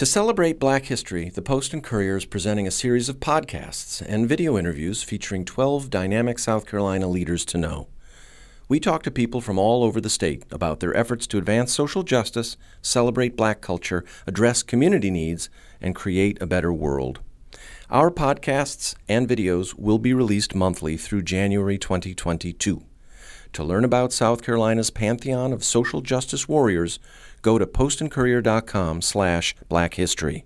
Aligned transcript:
To 0.00 0.06
celebrate 0.06 0.58
Black 0.58 0.86
History, 0.86 1.28
the 1.28 1.42
Post 1.42 1.74
and 1.74 1.84
Courier 1.84 2.16
is 2.16 2.24
presenting 2.24 2.66
a 2.66 2.70
series 2.70 3.10
of 3.10 3.20
podcasts 3.20 4.00
and 4.00 4.26
video 4.26 4.56
interviews 4.56 5.02
featuring 5.02 5.44
12 5.44 5.90
dynamic 5.90 6.38
South 6.38 6.64
Carolina 6.64 7.06
leaders 7.06 7.44
to 7.44 7.58
know. 7.58 7.88
We 8.66 8.80
talk 8.80 9.02
to 9.02 9.10
people 9.10 9.42
from 9.42 9.58
all 9.58 9.84
over 9.84 10.00
the 10.00 10.08
state 10.08 10.44
about 10.50 10.80
their 10.80 10.96
efforts 10.96 11.26
to 11.26 11.36
advance 11.36 11.74
social 11.74 12.02
justice, 12.02 12.56
celebrate 12.80 13.36
black 13.36 13.60
culture, 13.60 14.02
address 14.26 14.62
community 14.62 15.10
needs, 15.10 15.50
and 15.82 15.94
create 15.94 16.40
a 16.40 16.46
better 16.46 16.72
world. 16.72 17.20
Our 17.90 18.10
podcasts 18.10 18.94
and 19.06 19.28
videos 19.28 19.78
will 19.78 19.98
be 19.98 20.14
released 20.14 20.54
monthly 20.54 20.96
through 20.96 21.24
January 21.24 21.76
2022. 21.76 22.84
To 23.54 23.64
learn 23.64 23.84
about 23.84 24.12
South 24.12 24.42
Carolina's 24.42 24.90
pantheon 24.90 25.52
of 25.52 25.64
social 25.64 26.00
justice 26.00 26.48
warriors, 26.48 27.00
go 27.42 27.58
to 27.58 27.66
postandcourier.com 27.66 29.02
slash 29.02 29.54
black 29.68 29.94
history. 29.94 30.44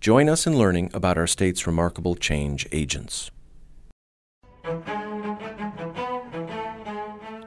Join 0.00 0.28
us 0.28 0.46
in 0.46 0.56
learning 0.56 0.90
about 0.94 1.18
our 1.18 1.26
state's 1.26 1.66
remarkable 1.66 2.14
change 2.14 2.66
agents. 2.70 3.30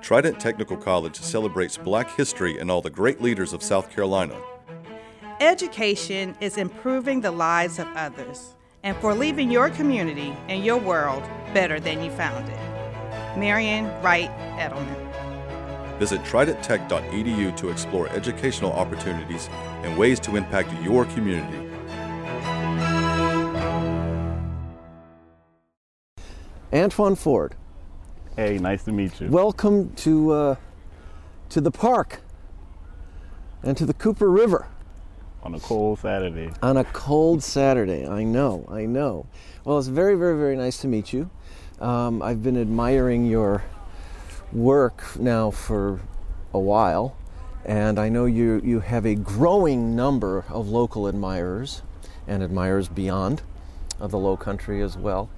Trident 0.01 0.39
Technical 0.39 0.75
College 0.75 1.15
celebrates 1.15 1.77
black 1.77 2.13
history 2.17 2.57
and 2.57 2.69
all 2.69 2.81
the 2.81 2.89
great 2.89 3.21
leaders 3.21 3.53
of 3.53 3.63
South 3.63 3.89
Carolina. 3.89 4.35
Education 5.39 6.35
is 6.41 6.57
improving 6.57 7.21
the 7.21 7.31
lives 7.31 7.79
of 7.79 7.87
others 7.95 8.55
and 8.83 8.97
for 8.97 9.13
leaving 9.13 9.49
your 9.49 9.69
community 9.69 10.35
and 10.49 10.65
your 10.65 10.77
world 10.77 11.23
better 11.53 11.79
than 11.79 12.03
you 12.03 12.11
found 12.11 12.49
it. 12.49 13.37
Marian 13.37 13.85
Wright 14.01 14.29
Edelman. 14.57 15.30
Visit 16.01 16.23
tridenttech.edu 16.23 17.55
to 17.57 17.69
explore 17.69 18.09
educational 18.09 18.73
opportunities 18.73 19.49
and 19.83 19.95
ways 19.95 20.19
to 20.21 20.35
impact 20.35 20.73
your 20.83 21.05
community. 21.05 21.69
Antwon 26.71 27.15
Ford, 27.15 27.53
Hey, 28.35 28.57
nice 28.57 28.83
to 28.85 28.91
meet 28.91 29.21
you. 29.21 29.27
welcome 29.29 29.91
to 29.97 30.31
uh, 30.31 30.55
to 31.49 31.61
the 31.61 31.69
park 31.69 32.21
and 33.61 33.77
to 33.77 33.85
the 33.85 33.93
Cooper 33.93 34.27
River 34.31 34.67
on 35.43 35.53
a 35.53 35.59
cold 35.59 35.99
Saturday. 35.99 36.49
on 36.63 36.77
a 36.77 36.83
cold 36.85 37.43
Saturday. 37.43 38.07
I 38.07 38.23
know, 38.23 38.65
I 38.71 38.85
know. 38.87 39.27
Well, 39.65 39.77
it's 39.77 39.87
very, 39.87 40.15
very, 40.15 40.35
very 40.35 40.55
nice 40.55 40.77
to 40.79 40.87
meet 40.87 41.13
you. 41.13 41.29
Um, 41.79 42.23
I've 42.23 42.41
been 42.41 42.57
admiring 42.57 43.27
your 43.27 43.63
work 44.53 45.19
now 45.19 45.51
for 45.51 45.99
a 46.53 46.59
while, 46.59 47.15
and 47.65 47.99
I 47.99 48.09
know 48.09 48.25
you 48.25 48.61
you 48.63 48.79
have 48.81 49.05
a 49.05 49.15
growing 49.15 49.95
number 49.95 50.45
of 50.49 50.69
local 50.69 51.07
admirers 51.07 51.81
and 52.27 52.43
admirers 52.43 52.87
beyond 52.87 53.41
of 53.99 54.11
the 54.11 54.17
Low 54.17 54.35
Country 54.35 54.81
as 54.81 54.97
well. 54.97 55.29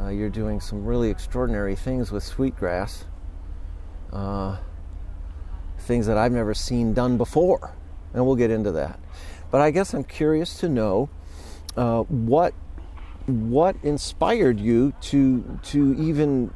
Uh, 0.00 0.08
you're 0.08 0.30
doing 0.30 0.60
some 0.60 0.84
really 0.84 1.10
extraordinary 1.10 1.74
things 1.74 2.12
with 2.12 2.22
sweetgrass, 2.22 3.04
uh, 4.12 4.56
things 5.80 6.06
that 6.06 6.16
I've 6.16 6.32
never 6.32 6.54
seen 6.54 6.94
done 6.94 7.16
before, 7.16 7.74
and 8.14 8.24
we'll 8.24 8.36
get 8.36 8.50
into 8.50 8.72
that. 8.72 8.98
But 9.50 9.60
I 9.60 9.70
guess 9.70 9.94
I'm 9.94 10.04
curious 10.04 10.58
to 10.60 10.68
know 10.68 11.10
uh, 11.76 12.02
what 12.02 12.54
what 13.26 13.76
inspired 13.82 14.58
you 14.58 14.94
to 15.02 15.60
to 15.62 15.94
even 15.98 16.52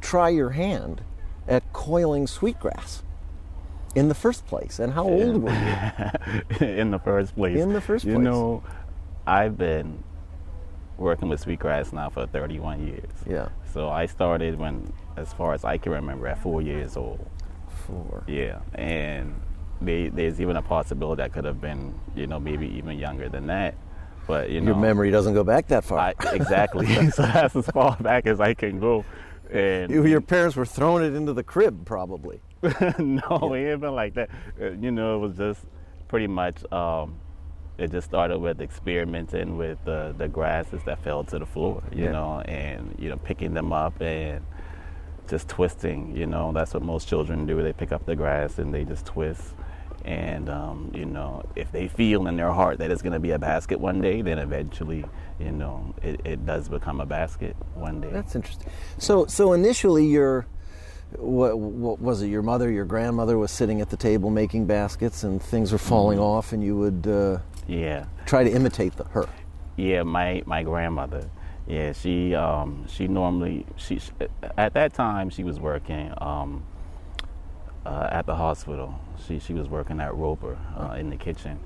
try 0.00 0.28
your 0.30 0.50
hand 0.50 1.02
at 1.48 1.72
coiling 1.72 2.26
sweetgrass 2.26 3.02
in 3.94 4.08
the 4.08 4.14
first 4.14 4.46
place, 4.46 4.78
and 4.78 4.92
how 4.92 5.04
old 5.04 5.42
were 5.42 5.50
you? 5.50 6.66
in 6.66 6.90
the 6.90 6.98
first 6.98 7.34
place. 7.34 7.58
In 7.58 7.72
the 7.72 7.80
first 7.80 8.04
place. 8.04 8.14
You 8.16 8.22
know, 8.22 8.62
I've 9.26 9.56
been 9.56 10.02
working 10.98 11.28
with 11.28 11.40
sweetgrass 11.40 11.92
now 11.92 12.10
for 12.10 12.26
31 12.26 12.86
years. 12.86 13.10
Yeah, 13.28 13.48
So 13.72 13.88
I 13.88 14.06
started 14.06 14.58
when, 14.58 14.92
as 15.16 15.32
far 15.32 15.54
as 15.54 15.64
I 15.64 15.78
can 15.78 15.92
remember, 15.92 16.26
at 16.26 16.38
four 16.42 16.62
years 16.62 16.96
old. 16.96 17.26
four. 17.86 18.24
Yeah, 18.26 18.60
and 18.74 19.34
they, 19.80 20.08
there's 20.08 20.40
even 20.40 20.56
a 20.56 20.62
possibility 20.62 21.22
that 21.22 21.32
could 21.32 21.44
have 21.44 21.60
been, 21.60 21.98
you 22.14 22.26
know, 22.26 22.40
maybe 22.40 22.66
even 22.76 22.98
younger 22.98 23.28
than 23.28 23.46
that. 23.46 23.74
But 24.26 24.50
you 24.50 24.60
know, 24.60 24.72
Your 24.72 24.76
memory 24.80 25.10
doesn't 25.10 25.34
go 25.34 25.44
back 25.44 25.68
that 25.68 25.84
far. 25.84 25.98
I, 25.98 26.14
exactly. 26.32 26.86
so 27.10 27.22
that's 27.22 27.54
as 27.54 27.66
far 27.66 27.96
back 27.98 28.26
as 28.26 28.40
I 28.40 28.54
can 28.54 28.80
go. 28.80 29.04
And 29.50 29.90
You- 29.90 30.06
Your 30.06 30.20
parents 30.20 30.56
were 30.56 30.66
throwing 30.66 31.04
it 31.04 31.14
into 31.14 31.32
the 31.32 31.42
crib, 31.44 31.84
probably. 31.86 32.40
no, 32.98 33.54
ain't 33.54 33.80
been 33.80 33.94
like 33.94 34.14
that. 34.14 34.30
Uh, 34.60 34.70
You 34.72 34.90
know, 34.90 35.16
it 35.16 35.18
was 35.20 35.36
just 35.36 35.64
pretty 36.08 36.26
much. 36.26 36.70
Um, 36.72 37.16
it 37.78 37.92
just 37.92 38.06
started 38.08 38.38
with 38.38 38.60
experimenting 38.62 39.58
with 39.58 39.78
the 39.84 40.14
the 40.16 40.28
grasses 40.28 40.82
that 40.84 40.98
fell 41.04 41.24
to 41.24 41.38
the 41.38 41.44
floor. 41.46 41.82
You 41.92 42.04
Yeah. 42.04 42.12
know, 42.12 42.40
and 42.40 42.94
you 42.98 43.10
know 43.10 43.16
picking 43.18 43.52
them 43.54 43.72
up 43.72 44.00
and 44.00 44.44
just 45.28 45.48
twisting. 45.48 46.16
You 46.16 46.26
know, 46.26 46.52
that's 46.52 46.72
what 46.74 46.82
most 46.82 47.06
children 47.08 47.46
do. 47.46 47.62
They 47.62 47.72
pick 47.74 47.92
up 47.92 48.06
the 48.06 48.16
grass 48.16 48.58
and 48.58 48.72
they 48.72 48.84
just 48.84 49.04
twist. 49.06 49.54
And 50.06 50.48
um, 50.48 50.90
you 50.94 51.04
know, 51.04 51.44
if 51.56 51.70
they 51.72 51.88
feel 51.88 52.26
in 52.28 52.36
their 52.36 52.52
heart 52.52 52.78
that 52.78 52.90
it's 52.90 53.02
going 53.02 53.12
to 53.12 53.18
be 53.20 53.32
a 53.32 53.38
basket 53.38 53.78
one 53.78 54.00
day, 54.00 54.22
then 54.22 54.38
eventually, 54.38 55.04
you 55.38 55.52
know, 55.52 55.94
it, 56.02 56.20
it 56.24 56.46
does 56.46 56.68
become 56.68 57.00
a 57.00 57.06
basket 57.06 57.56
one 57.74 58.00
day. 58.00 58.10
That's 58.10 58.34
interesting. 58.34 58.70
So, 58.98 59.26
so 59.26 59.52
initially, 59.52 60.06
your 60.06 60.46
what, 61.12 61.58
what 61.58 62.00
was 62.00 62.22
it? 62.22 62.28
Your 62.28 62.42
mother, 62.42 62.70
your 62.70 62.84
grandmother 62.84 63.38
was 63.38 63.50
sitting 63.50 63.80
at 63.80 63.90
the 63.90 63.96
table 63.96 64.30
making 64.30 64.66
baskets, 64.66 65.22
and 65.22 65.40
things 65.42 65.72
were 65.72 65.78
falling 65.78 66.18
off, 66.18 66.52
and 66.52 66.62
you 66.62 66.76
would 66.76 67.06
uh, 67.06 67.38
yeah. 67.66 68.06
try 68.24 68.44
to 68.44 68.50
imitate 68.50 68.96
the, 68.96 69.04
her. 69.04 69.28
Yeah, 69.76 70.02
my 70.02 70.42
my 70.46 70.62
grandmother. 70.62 71.28
Yeah, 71.66 71.92
she 71.92 72.34
um, 72.34 72.86
she 72.88 73.08
normally 73.08 73.66
she 73.76 74.00
at 74.56 74.74
that 74.74 74.94
time 74.94 75.30
she 75.30 75.44
was 75.44 75.58
working 75.58 76.12
um, 76.18 76.64
uh, 77.84 78.08
at 78.10 78.26
the 78.26 78.34
hospital. 78.34 78.98
She 79.26 79.38
she 79.38 79.52
was 79.52 79.68
working 79.68 80.00
at 80.00 80.14
Roper 80.14 80.58
uh, 80.78 80.94
in 80.94 81.10
the 81.10 81.16
kitchen, 81.16 81.58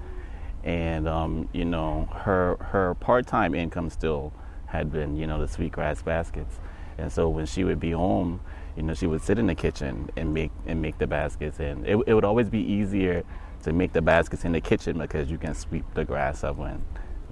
and 0.65 1.09
um, 1.09 1.49
you 1.53 1.65
know 1.65 2.09
her 2.13 2.57
her 2.61 2.95
part 2.95 3.27
time 3.27 3.55
income 3.55 3.91
still 3.91 4.33
had 4.67 4.93
been 4.93 5.17
you 5.17 5.27
know 5.27 5.39
the 5.41 5.49
sweetgrass 5.49 6.03
baskets, 6.03 6.59
and 6.99 7.11
so 7.11 7.29
when 7.29 7.47
she 7.47 7.65
would 7.65 7.81
be 7.81 7.93
home, 7.93 8.41
you 8.77 8.83
know 8.83 8.95
she 8.95 9.07
would 9.07 9.23
sit 9.23 9.39
in 9.39 9.47
the 9.47 9.55
kitchen 9.55 10.11
and 10.17 10.33
make 10.35 10.51
and 10.67 10.81
make 10.83 10.99
the 10.99 11.07
baskets, 11.07 11.61
and 11.61 11.87
it 11.87 11.97
it 12.07 12.15
would 12.15 12.25
always 12.25 12.49
be 12.49 12.61
easier 12.61 13.25
to 13.63 13.73
make 13.73 13.93
the 13.93 14.03
baskets 14.03 14.45
in 14.45 14.53
the 14.53 14.61
kitchen 14.61 14.99
because 14.99 15.31
you 15.31 15.39
can 15.39 15.55
sweep 15.55 15.85
the 15.95 16.05
grass 16.05 16.45
up 16.45 16.57
when 16.57 16.83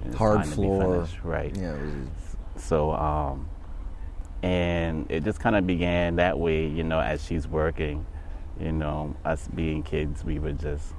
it's 0.05 0.15
Hard 0.15 0.37
time 0.43 0.51
to 0.51 0.61
be 0.61 0.67
floor. 0.67 1.07
right? 1.23 1.55
Yeah, 1.57 1.75
So, 2.55 2.91
um, 2.91 3.49
and 4.43 5.09
it 5.09 5.23
just 5.23 5.39
kind 5.39 5.55
of 5.55 5.65
began 5.65 6.17
that 6.17 6.37
way, 6.37 6.67
you 6.67 6.83
know, 6.83 6.99
as 6.99 7.23
she's 7.25 7.47
working, 7.47 8.05
you 8.59 8.71
know, 8.71 9.15
us 9.25 9.47
being 9.53 9.83
kids, 9.83 10.23
we 10.23 10.39
would 10.39 10.59
just 10.59 10.93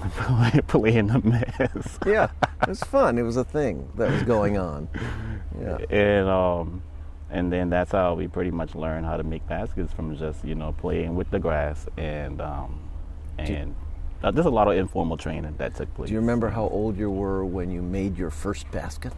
play, 0.00 0.60
play 0.66 0.96
in 0.96 1.08
the 1.08 1.20
mess. 1.20 1.98
yeah, 2.06 2.30
it 2.62 2.68
was 2.68 2.80
fun. 2.80 3.18
It 3.18 3.22
was 3.22 3.36
a 3.36 3.44
thing 3.44 3.90
that 3.96 4.10
was 4.10 4.22
going 4.22 4.58
on. 4.58 4.88
Yeah. 5.60 5.78
and 5.90 6.28
um, 6.28 6.82
and 7.30 7.52
then 7.52 7.70
that's 7.70 7.92
how 7.92 8.14
we 8.14 8.28
pretty 8.28 8.50
much 8.50 8.74
learned 8.74 9.06
how 9.06 9.16
to 9.16 9.22
make 9.22 9.46
baskets 9.48 9.92
from 9.92 10.16
just 10.16 10.44
you 10.44 10.54
know 10.54 10.72
playing 10.72 11.14
with 11.16 11.30
the 11.30 11.38
grass 11.38 11.86
and 11.96 12.40
um, 12.40 12.78
and 13.38 13.74
uh, 14.22 14.30
there's 14.30 14.46
a 14.46 14.50
lot 14.50 14.68
of 14.68 14.76
informal 14.76 15.16
training 15.16 15.54
that 15.58 15.74
took 15.74 15.92
place. 15.94 16.08
Do 16.08 16.14
you 16.14 16.20
remember 16.20 16.48
how 16.48 16.68
old 16.68 16.96
you 16.96 17.10
were 17.10 17.44
when 17.44 17.70
you 17.70 17.82
made 17.82 18.16
your 18.16 18.30
first 18.30 18.70
basket? 18.70 19.12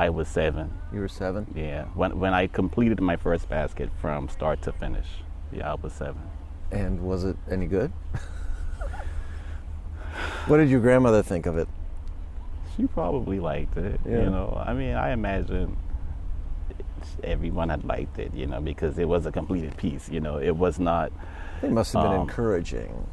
I 0.00 0.10
was 0.10 0.26
seven. 0.28 0.72
You 0.92 1.00
were 1.00 1.08
seven. 1.08 1.46
Yeah, 1.54 1.84
when 1.94 2.18
when 2.18 2.34
I 2.34 2.46
completed 2.46 3.00
my 3.00 3.16
first 3.16 3.48
basket 3.48 3.90
from 4.00 4.28
start 4.28 4.62
to 4.62 4.72
finish. 4.72 5.06
Yeah, 5.52 5.72
I 5.72 5.74
was 5.74 5.92
seven. 5.92 6.22
And 6.70 7.02
was 7.02 7.24
it 7.24 7.36
any 7.50 7.66
good? 7.66 7.92
what 10.46 10.58
did 10.58 10.68
your 10.68 10.80
grandmother 10.80 11.22
think 11.22 11.46
of 11.46 11.56
it? 11.58 11.68
She 12.76 12.86
probably 12.86 13.38
liked 13.40 13.76
it. 13.76 14.00
Yeah. 14.06 14.24
You 14.24 14.30
know, 14.30 14.62
I 14.66 14.72
mean, 14.72 14.94
I 14.94 15.12
imagine 15.12 15.76
everyone 17.22 17.68
had 17.68 17.84
liked 17.84 18.18
it. 18.18 18.32
You 18.34 18.46
know, 18.46 18.60
because 18.60 18.98
it 18.98 19.06
was 19.06 19.26
a 19.26 19.32
completed 19.32 19.76
piece. 19.76 20.08
You 20.08 20.20
know, 20.20 20.38
it 20.38 20.56
was 20.56 20.78
not. 20.78 21.12
They 21.60 21.68
must 21.68 21.92
have 21.92 22.02
been 22.04 22.12
Um, 22.12 22.20
encouraging. 22.22 23.06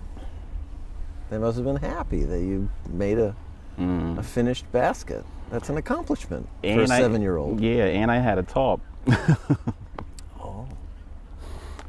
They 1.29 1.37
must 1.37 1.57
have 1.57 1.65
been 1.65 1.75
happy 1.75 2.23
that 2.23 2.39
you 2.39 2.69
made 2.89 3.19
a, 3.19 3.35
a 3.77 4.23
finished 4.23 4.69
basket. 4.71 5.23
That's 5.51 5.69
an 5.69 5.77
accomplishment 5.77 6.47
for 6.61 6.81
a 6.81 6.87
seven-year-old. 6.87 7.59
Yeah, 7.61 7.85
and 7.85 8.09
I 8.11 8.17
had 8.19 8.37
a 8.37 8.43
top. 8.43 8.81
Oh, 10.41 10.67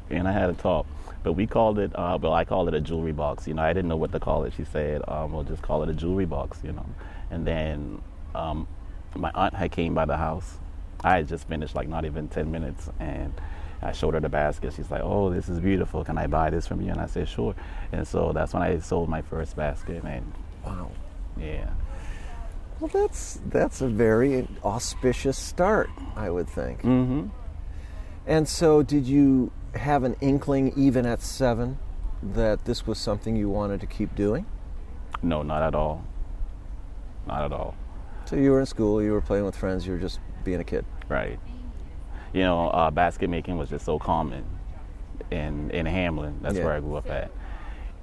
and 0.09 0.27
I 0.27 0.31
had 0.31 0.49
a 0.49 0.53
top. 0.53 0.85
But 1.23 1.33
we 1.33 1.45
called 1.45 1.77
it, 1.79 1.91
uh, 1.95 2.17
well, 2.19 2.33
I 2.33 2.45
called 2.45 2.67
it 2.67 2.73
a 2.73 2.81
jewelry 2.81 3.11
box. 3.11 3.47
You 3.47 3.53
know, 3.53 3.61
I 3.61 3.73
didn't 3.73 3.89
know 3.89 3.97
what 3.97 4.11
to 4.13 4.19
call 4.19 4.43
it. 4.43 4.53
She 4.55 4.65
said, 4.65 5.01
um, 5.07 5.33
we'll 5.33 5.43
just 5.43 5.61
call 5.61 5.83
it 5.83 5.89
a 5.89 5.93
jewelry 5.93 6.25
box, 6.25 6.59
you 6.63 6.71
know. 6.71 6.85
And 7.29 7.45
then 7.45 8.01
um, 8.33 8.67
my 9.15 9.31
aunt 9.35 9.53
had 9.53 9.71
came 9.71 9.93
by 9.93 10.05
the 10.05 10.17
house. 10.17 10.57
I 11.03 11.17
had 11.17 11.27
just 11.27 11.47
finished 11.47 11.75
like 11.75 11.87
not 11.87 12.05
even 12.05 12.27
10 12.27 12.51
minutes. 12.51 12.89
And 12.99 13.33
I 13.81 13.91
showed 13.91 14.15
her 14.15 14.19
the 14.19 14.29
basket. 14.29 14.73
She's 14.75 14.89
like, 14.89 15.01
oh, 15.03 15.29
this 15.31 15.47
is 15.47 15.59
beautiful. 15.59 16.03
Can 16.03 16.17
I 16.17 16.27
buy 16.27 16.49
this 16.49 16.67
from 16.67 16.81
you? 16.81 16.91
And 16.91 16.99
I 16.99 17.05
said, 17.05 17.27
sure. 17.27 17.55
And 17.91 18.07
so 18.07 18.31
that's 18.33 18.53
when 18.53 18.63
I 18.63 18.79
sold 18.79 19.09
my 19.09 19.21
first 19.21 19.55
basket. 19.55 20.03
And 20.03 20.31
wow. 20.65 20.91
yeah. 21.39 21.69
Well, 22.79 22.89
that's 22.91 23.39
that's 23.45 23.81
a 23.81 23.87
very 23.87 24.47
auspicious 24.63 25.37
start, 25.37 25.91
I 26.15 26.31
would 26.31 26.49
think. 26.49 26.79
Mm-hmm. 26.79 27.27
And 28.25 28.47
so, 28.47 28.81
did 28.81 29.05
you 29.05 29.51
have 29.75 30.03
an 30.03 30.15
inkling, 30.21 30.73
even 30.75 31.05
at 31.05 31.21
seven, 31.21 31.77
that 32.21 32.65
this 32.65 32.85
was 32.85 32.97
something 32.97 33.35
you 33.35 33.49
wanted 33.49 33.79
to 33.81 33.87
keep 33.87 34.15
doing? 34.15 34.45
No, 35.21 35.41
not 35.43 35.61
at 35.63 35.75
all. 35.75 36.03
Not 37.27 37.43
at 37.43 37.53
all. 37.53 37.75
So 38.25 38.35
you 38.35 38.51
were 38.51 38.59
in 38.59 38.65
school, 38.65 39.01
you 39.01 39.11
were 39.11 39.21
playing 39.21 39.45
with 39.45 39.55
friends, 39.55 39.85
you 39.85 39.93
were 39.93 39.99
just 39.99 40.19
being 40.43 40.59
a 40.59 40.63
kid. 40.63 40.85
Right. 41.09 41.39
You 42.33 42.41
know, 42.43 42.69
uh, 42.69 42.91
basket 42.91 43.29
making 43.29 43.57
was 43.57 43.69
just 43.69 43.85
so 43.85 43.99
common 43.99 44.45
in 45.31 45.69
in 45.71 45.85
Hamlin. 45.85 46.39
That's 46.41 46.55
Yeah. 46.57 46.65
where 46.65 46.73
I 46.73 46.79
grew 46.79 46.95
up 46.95 47.09
at. 47.09 47.31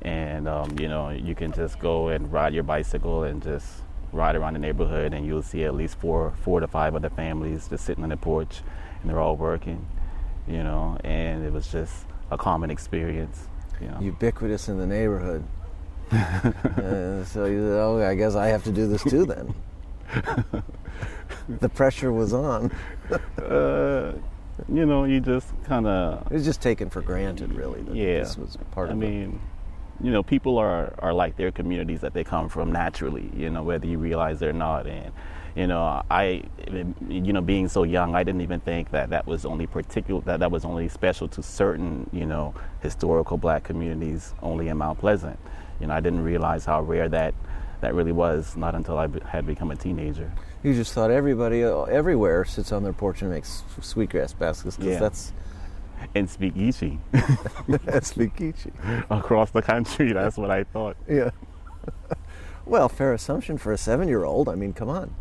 And 0.03 0.47
um, 0.47 0.79
you 0.79 0.89
know, 0.89 1.09
you 1.11 1.35
can 1.35 1.53
just 1.53 1.79
go 1.79 2.09
and 2.09 2.31
ride 2.33 2.53
your 2.55 2.63
bicycle 2.63 3.25
and 3.25 3.43
just 3.43 3.83
ride 4.13 4.37
around 4.37 4.53
the 4.55 4.59
neighborhood, 4.59 5.13
and 5.15 5.27
you'll 5.27 5.43
see 5.43 5.65
at 5.65 5.75
least 5.75 5.99
four 5.99 6.33
four 6.43 6.61
to 6.61 6.67
five 6.67 6.95
other 6.95 7.11
families 7.11 7.69
just 7.69 7.85
sitting 7.85 8.05
on 8.05 8.11
the 8.11 8.17
porch, 8.17 8.61
and 9.01 9.11
they're 9.11 9.21
all 9.21 9.37
working. 9.37 9.87
You 10.49 10.63
know, 10.63 10.99
and 11.05 11.45
it 11.45 11.53
was 11.53 11.69
just 11.71 12.07
a 12.31 12.39
common 12.39 12.71
experience. 12.71 13.49
You 13.81 13.89
know. 13.89 14.01
Ubiquitous 14.01 14.69
in 14.69 14.79
the 14.79 14.87
neighborhood. 14.87 15.45
Uh, 16.11 17.23
so 17.25 17.45
you 17.45 17.61
said, 17.61 17.79
oh, 17.81 18.03
I 18.03 18.15
guess 18.15 18.35
I 18.35 18.47
have 18.47 18.65
to 18.65 18.73
do 18.73 18.87
this 18.87 19.03
too 19.03 19.27
then. 19.27 19.55
the 21.61 21.69
pressure 21.69 22.13
was 22.13 22.33
on. 22.33 22.71
uh, 23.39 24.13
you 24.73 24.87
know, 24.87 25.05
you 25.05 25.21
just 25.21 25.49
kind 25.65 25.87
of 25.87 26.27
It 26.31 26.35
was 26.35 26.45
just 26.45 26.63
taken 26.63 26.89
for 26.89 27.03
granted, 27.03 27.53
really. 27.53 27.83
That 27.83 27.95
Yeah. 27.95 28.19
This 28.21 28.39
was 28.39 28.57
part 28.71 28.89
I 28.89 28.93
of 28.93 29.03
it. 29.03 29.07
mean, 29.07 29.41
you 30.01 30.11
know, 30.11 30.23
people 30.23 30.59
are, 30.59 30.95
are 31.01 31.13
like 31.13 31.37
their 31.37 31.51
communities 31.51 32.01
that 32.01 32.15
they 32.15 32.25
come 32.25 32.49
from 32.49 32.73
naturally, 32.73 33.31
you 33.37 33.51
know, 33.51 33.63
whether 33.63 33.87
you 33.87 33.99
realize 33.99 34.41
it 34.41 34.49
or 34.49 34.53
not. 34.53 34.87
And, 34.87 35.13
you 35.57 35.67
know, 35.67 36.03
I, 36.11 36.43
you 37.09 37.33
know, 37.33 37.41
being 37.41 37.69
so 37.69 37.83
young, 37.83 38.15
I 38.15 38.23
didn't 38.23 38.41
even 38.43 38.61
think 38.61 38.91
that 38.91 39.11
that 39.11 39.27
was 39.27 39.45
only 39.45 39.67
particular, 39.67 40.21
that 40.23 40.41
that 40.41 40.51
was 40.51 40.65
only 40.65 40.89
special 40.89 41.29
to 41.29 41.43
certain, 41.43 42.09
you 42.13 42.27
know, 42.27 42.55
historical 42.81 43.37
black 43.37 43.65
communities 43.65 44.35
only 44.43 44.69
in 44.69 44.77
Mount 44.77 44.99
Pleasant. 44.99 45.39
You 45.81 45.87
know, 45.89 45.95
I 45.95 46.01
didn't 46.01 46.23
realize 46.23 46.65
how 46.65 46.83
rare 46.83 47.09
that, 47.09 47.35
that 47.81 47.95
really 47.95 48.13
was, 48.13 48.57
not 48.57 48.75
until 48.75 48.99
I 48.99 49.09
had 49.27 49.47
become 49.47 49.71
a 49.71 49.77
teenager. 49.77 50.33
You 50.63 50.75
just 50.75 50.93
thought 50.93 51.11
everybody 51.11 51.65
uh, 51.65 51.83
everywhere 51.85 52.45
sits 52.45 52.73
on 52.73 52.83
their 52.83 52.93
porch 52.93 53.23
and 53.23 53.31
makes 53.31 53.63
sweetgrass 53.81 54.33
baskets 54.33 54.77
because 54.77 54.93
Yeah. 54.95 54.99
that's 55.01 55.33
And 56.15 56.29
speak 56.29 56.55
Vikichi. 56.55 56.99
across 59.11 59.51
the 59.51 59.63
country, 59.63 60.13
that's 60.13 60.37
what 60.37 60.51
I 60.51 60.65
thought. 60.65 60.97
Yeah. 61.09 61.31
well, 62.67 62.89
fair 62.89 63.13
assumption 63.13 63.59
for 63.59 63.73
a 63.73 63.79
seven-year-old. 63.79 64.49
I 64.49 64.55
mean, 64.55 64.73
come 64.73 64.89
on. 64.89 65.15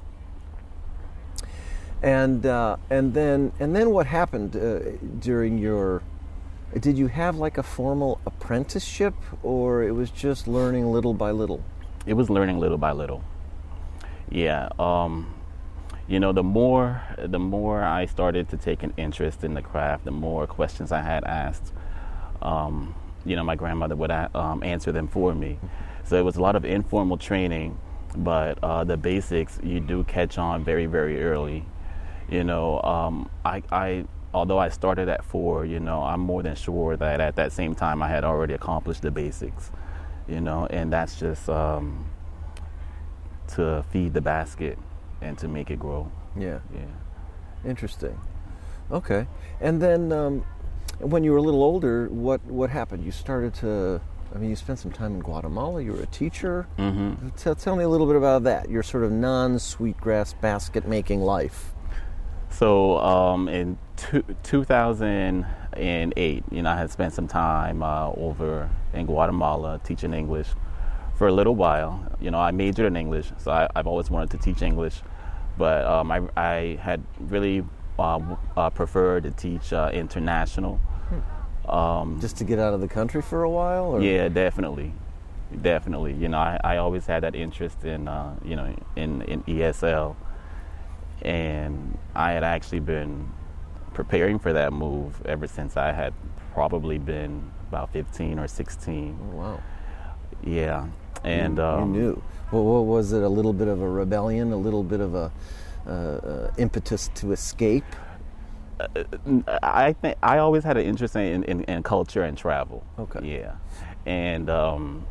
And 2.02 2.46
uh, 2.46 2.78
and 2.90 3.14
then 3.14 3.52
and 3.60 3.76
then 3.76 3.90
what 3.90 4.06
happened 4.06 4.56
uh, 4.56 4.80
during 5.20 5.58
your? 5.58 6.04
Did 6.80 6.98
you 6.98 7.08
have 7.08 7.38
like 7.38 7.58
a 7.58 7.64
formal 7.64 8.20
apprenticeship, 8.26 9.16
or 9.42 9.84
it 9.84 9.92
was 9.92 10.12
just 10.12 10.48
learning 10.48 10.92
little 10.92 11.14
by 11.14 11.32
little? 11.32 11.64
it 12.08 12.14
was 12.14 12.30
learning 12.30 12.58
little 12.58 12.78
by 12.78 12.94
little. 12.94 13.24
Yeah, 14.30 14.70
um, 14.80 15.34
you 16.08 16.20
know, 16.20 16.32
the 16.32 16.44
more 16.44 17.04
the 17.18 17.38
more 17.38 17.84
I 17.84 18.06
started 18.06 18.50
to 18.50 18.58
take 18.58 18.82
an 18.82 18.94
interest 18.98 19.44
in 19.44 19.54
the 19.54 19.62
craft, 19.62 20.06
the 20.06 20.12
more 20.12 20.48
questions 20.48 20.92
I 20.92 21.02
had 21.02 21.24
asked. 21.26 21.74
Um, 22.42 22.96
you 23.26 23.36
know, 23.36 23.44
my 23.44 23.56
grandmother 23.56 23.96
would 23.96 24.12
um, 24.12 24.64
answer 24.64 24.92
them 24.94 25.08
for 25.10 25.36
me. 25.36 25.60
So 26.06 26.16
it 26.16 26.24
was 26.24 26.38
a 26.38 26.42
lot 26.42 26.56
of 26.56 26.64
informal 26.64 27.18
training, 27.18 27.78
but 28.16 28.58
uh, 28.64 28.86
the 28.86 28.96
basics 28.96 29.60
you 29.62 29.82
do 29.82 30.06
catch 30.06 30.38
on 30.38 30.64
very 30.64 30.86
very 30.86 31.22
early. 31.22 31.66
You 32.30 32.44
know, 32.44 32.82
um, 32.82 33.30
I, 33.46 33.64
I 33.72 34.06
although 34.34 34.58
I 34.58 34.70
started 34.70 35.10
at 35.10 35.24
four, 35.24 35.66
you 35.66 35.80
know, 35.80 36.04
I'm 36.04 36.20
more 36.20 36.44
than 36.44 36.56
sure 36.56 36.98
that 36.98 37.22
at 37.22 37.36
that 37.38 37.52
same 37.52 37.74
time 37.76 38.04
I 38.04 38.10
had 38.10 38.24
already 38.24 38.54
accomplished 38.54 39.02
the 39.02 39.12
basics 39.12 39.72
you 40.28 40.42
know, 40.42 40.68
and 40.70 40.92
that's 40.92 41.20
just 41.20 41.50
um, 41.50 42.06
to 43.56 43.84
feed 43.92 44.14
the 44.14 44.22
basket 44.22 44.78
and 45.22 45.38
to 45.38 45.48
make 45.48 45.72
it 45.72 45.80
grow. 45.80 46.12
Yeah. 46.38 46.60
Yeah. 46.74 47.70
Interesting. 47.70 48.20
Okay. 48.92 49.28
And 49.60 49.82
then 49.82 50.12
um, 50.12 50.46
when 51.00 51.24
you 51.24 51.32
were 51.32 51.38
a 51.38 51.42
little 51.42 51.64
older, 51.64 52.08
what 52.10 52.44
what 52.46 52.70
happened? 52.70 53.04
You 53.04 53.12
started 53.12 53.54
to. 53.56 54.02
I 54.36 54.40
mean, 54.40 54.50
you 54.50 54.58
spent 54.58 54.78
some 54.78 54.92
time 54.92 55.16
in 55.16 55.20
Guatemala. 55.22 55.82
You 55.82 55.94
were 55.94 56.02
a 56.02 56.08
teacher. 56.08 56.68
Mm-hmm. 56.78 57.30
Tell, 57.38 57.56
tell 57.56 57.78
me 57.78 57.86
a 57.86 57.90
little 57.90 58.06
bit 58.06 58.18
about 58.18 58.44
that. 58.44 58.70
Your 58.70 58.84
sort 58.84 59.06
of 59.06 59.12
non-sweetgrass 59.12 60.34
basket 60.34 60.86
making 60.86 61.22
life. 61.22 61.74
So 62.58 62.98
um, 62.98 63.48
in 63.48 63.78
two, 63.98 64.24
2008, 64.42 66.44
you 66.50 66.62
know, 66.64 66.70
I 66.72 66.76
had 66.76 66.90
spent 66.90 67.14
some 67.14 67.28
time 67.28 67.84
uh, 67.84 68.10
over 68.10 68.68
in 68.96 69.06
Guatemala 69.06 69.80
teaching 69.84 70.12
English 70.12 70.48
for 71.20 71.28
a 71.28 71.32
little 71.32 71.54
while. 71.54 72.04
You 72.20 72.32
know, 72.32 72.40
I 72.40 72.50
majored 72.50 72.88
in 72.88 72.98
English, 72.98 73.32
so 73.38 73.52
I, 73.52 73.70
I've 73.76 73.86
always 73.86 74.10
wanted 74.10 74.32
to 74.32 74.40
teach 74.40 74.64
English, 74.64 75.04
but 75.56 75.86
um, 75.86 76.12
I, 76.12 76.22
I 76.36 76.80
had 76.82 77.04
really 77.20 77.64
uh, 78.00 78.36
uh, 78.56 78.72
preferred 78.72 79.22
to 79.24 79.32
teach 79.32 79.72
uh, 79.72 79.92
international. 79.94 80.80
Um, 81.70 82.20
Just 82.20 82.38
to 82.38 82.44
get 82.44 82.58
out 82.58 82.74
of 82.74 82.82
the 82.82 82.88
country 82.88 83.22
for 83.22 83.44
a 83.44 83.50
while. 83.52 83.86
Or? 83.86 84.02
Yeah, 84.02 84.30
definitely, 84.30 84.94
definitely. 85.62 86.14
You 86.14 86.30
know, 86.30 86.40
I, 86.40 86.60
I 86.64 86.78
always 86.78 87.06
had 87.06 87.22
that 87.22 87.36
interest 87.36 87.84
in 87.84 88.08
uh, 88.08 88.36
you 88.44 88.56
know 88.56 88.76
in, 88.96 89.22
in 89.24 89.44
ESL, 89.44 90.16
and 91.22 91.98
I 92.16 92.32
had 92.32 92.44
actually 92.44 92.80
been 92.80 93.32
preparing 93.94 94.40
for 94.40 94.54
that 94.54 94.74
move 94.74 95.22
ever 95.26 95.48
since 95.48 95.78
I 95.78 95.92
had 95.92 96.14
probably 96.54 96.98
been 96.98 97.52
about 97.70 97.92
15 97.92 98.40
or 98.40 98.48
16. 98.48 99.20
Oh, 99.20 99.36
wow. 99.36 99.64
Yeah, 100.44 100.88
and 101.24 101.58
you, 101.58 101.64
um, 101.64 101.94
you 101.94 102.02
knew. 102.02 102.24
Well, 102.52 102.64
what 102.64 102.86
was 102.86 103.12
it? 103.12 103.24
A 103.24 103.30
little 103.30 103.54
bit 103.54 103.68
of 103.68 103.82
a 103.82 103.90
rebellion, 103.90 104.52
a 104.54 104.58
little 104.58 104.84
bit 104.84 105.00
of 105.00 105.16
a 105.16 105.32
uh, 105.86 105.90
uh, 105.90 106.52
impetus 106.58 107.10
to 107.16 107.32
escape. 107.32 107.86
I 109.64 109.94
think 109.94 110.18
I 110.22 110.38
always 110.38 110.64
had 110.64 110.78
an 110.78 110.86
interest 110.86 111.16
in, 111.16 111.44
in, 111.46 111.64
in 111.64 111.82
culture 111.82 112.24
and 112.24 112.38
travel. 112.38 112.86
Okay. 113.00 113.40
Yeah, 113.40 113.56
and 114.06 114.50
um, 114.50 115.06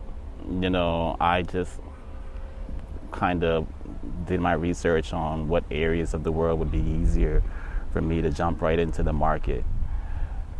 you 0.60 0.70
know, 0.70 1.16
I 1.20 1.42
just 1.42 1.80
kind 3.10 3.42
of 3.42 3.66
did 4.26 4.40
my 4.40 4.52
research 4.52 5.12
on 5.12 5.48
what 5.48 5.64
areas 5.70 6.14
of 6.14 6.24
the 6.24 6.32
world 6.32 6.58
would 6.58 6.72
be 6.72 6.80
easier 6.80 7.42
for 7.92 8.00
me 8.00 8.20
to 8.22 8.30
jump 8.30 8.60
right 8.62 8.78
into 8.78 9.02
the 9.02 9.12
market. 9.12 9.64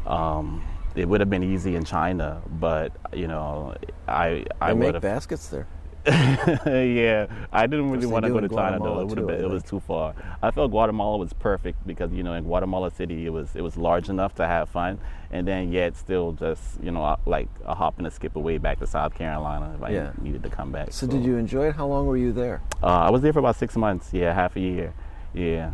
Um, 0.07 0.65
it 0.95 1.09
would 1.09 1.21
have 1.21 1.31
been 1.31 1.43
easy 1.43 1.77
in 1.77 1.85
China, 1.85 2.43
but 2.47 2.93
you 3.13 3.27
know, 3.29 3.75
I 4.09 4.47
I 4.61 4.73
would 4.73 4.79
make 4.79 4.95
have. 4.95 5.03
baskets 5.03 5.49
there. 5.49 5.67
yeah, 6.67 7.27
I 7.53 7.67
didn't 7.67 7.91
really 7.91 8.07
want 8.07 8.25
to 8.25 8.31
go 8.31 8.39
to 8.41 8.49
China 8.49 8.79
though. 8.79 9.01
It 9.01 9.07
would 9.09 9.19
have 9.19 9.27
been 9.27 9.41
it 9.41 9.51
was 9.51 9.65
too 9.65 9.81
far. 9.81 10.15
I 10.41 10.51
felt 10.53 10.71
Guatemala 10.71 11.17
was 11.17 11.33
perfect 11.33 11.85
because 11.87 12.13
you 12.13 12.23
know 12.23 12.35
in 12.35 12.45
Guatemala 12.45 12.91
City 12.93 13.27
it 13.27 13.31
was 13.31 13.57
it 13.57 13.63
was 13.63 13.77
large 13.77 14.09
enough 14.09 14.35
to 14.37 14.47
have 14.47 14.69
fun, 14.69 15.01
and 15.33 15.49
then 15.49 15.73
yet 15.73 15.97
still 15.97 16.31
just 16.33 16.63
you 16.81 16.93
know 16.93 17.17
like 17.27 17.49
a 17.65 17.75
hop 17.75 17.99
and 17.99 18.07
a 18.07 18.11
skip 18.13 18.37
away 18.37 18.57
back 18.59 18.79
to 18.79 18.87
South 18.87 19.15
Carolina 19.15 19.75
if 19.77 19.83
I 19.83 19.91
Yeah. 19.91 20.13
needed 20.21 20.45
to 20.45 20.49
come 20.51 20.71
back. 20.71 20.93
So, 20.93 21.07
did 21.09 21.25
you 21.25 21.37
enjoy 21.37 21.69
it? 21.71 21.75
How 21.75 21.87
long 21.87 22.07
were 22.07 22.17
you 22.17 22.33
there? 22.33 22.63
Uh, 22.83 22.87
I 22.87 23.11
was 23.11 23.23
there 23.23 23.33
for 23.33 23.41
about 23.41 23.57
six 23.57 23.77
months. 23.77 24.11
Yeah, 24.13 24.33
half 24.33 24.55
a 24.55 24.61
year. 24.61 24.95
Yeah. 25.35 25.73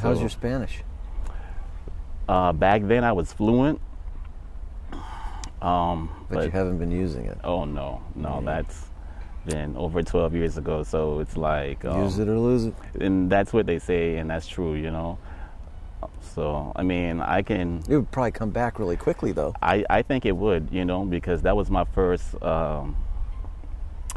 How's 0.00 0.16
So- 0.16 0.20
your 0.20 0.30
Spanish? 0.30 0.82
Uh, 2.28 2.52
back 2.54 2.82
then 2.84 3.04
I 3.04 3.12
was 3.12 3.32
fluent. 3.32 3.80
Um, 5.62 6.10
But, 6.30 6.44
you 6.44 6.50
haven't 6.50 6.78
been 6.78 6.90
using 6.90 7.24
it. 7.26 7.38
oh 7.44 7.64
no, 7.64 8.00
no, 8.14 8.40
that's 8.44 8.88
been 9.46 9.76
over 9.76 10.02
12 10.02 10.34
years 10.34 10.58
ago. 10.58 10.82
So 10.82 11.20
it's 11.20 11.36
like 11.36 11.84
um, 11.84 12.02
Use 12.02 12.18
it 12.18 12.28
or 12.28 12.38
lose 12.38 12.64
it. 12.66 12.74
and 13.00 13.30
that's 13.30 13.52
what 13.52 13.66
they 13.66 13.78
say, 13.78 14.16
and 14.16 14.28
that's 14.28 14.46
true, 14.46 14.74
you 14.74 14.90
know. 14.90 15.18
So 16.34 16.72
I 16.76 16.82
mean, 16.82 17.20
I 17.20 17.42
can. 17.42 17.82
It 17.88 17.96
would 17.96 18.10
probably 18.10 18.32
come 18.32 18.50
back 18.50 18.78
really 18.78 18.96
quickly, 18.96 19.32
though. 19.32 19.54
I, 19.62 19.84
I 19.88 20.02
think 20.02 20.26
it 20.26 20.36
would, 20.36 20.68
you 20.70 20.84
know, 20.84 21.04
because 21.04 21.42
that 21.42 21.56
was 21.56 21.70
my 21.70 21.84
first 21.84 22.40
um, 22.42 22.96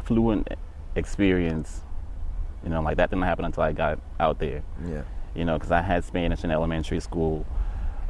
fluent 0.04 0.48
experience. 0.96 1.82
You 2.62 2.68
know, 2.70 2.82
like 2.82 2.98
that 2.98 3.08
didn't 3.10 3.22
happen 3.24 3.44
until 3.46 3.62
I 3.62 3.72
got 3.72 3.98
out 4.18 4.38
there. 4.38 4.62
Yeah. 4.86 5.02
You 5.34 5.44
know, 5.46 5.54
because 5.56 5.70
I 5.70 5.80
had 5.80 6.04
Spanish 6.04 6.44
in 6.44 6.50
elementary 6.50 7.00
school, 7.00 7.46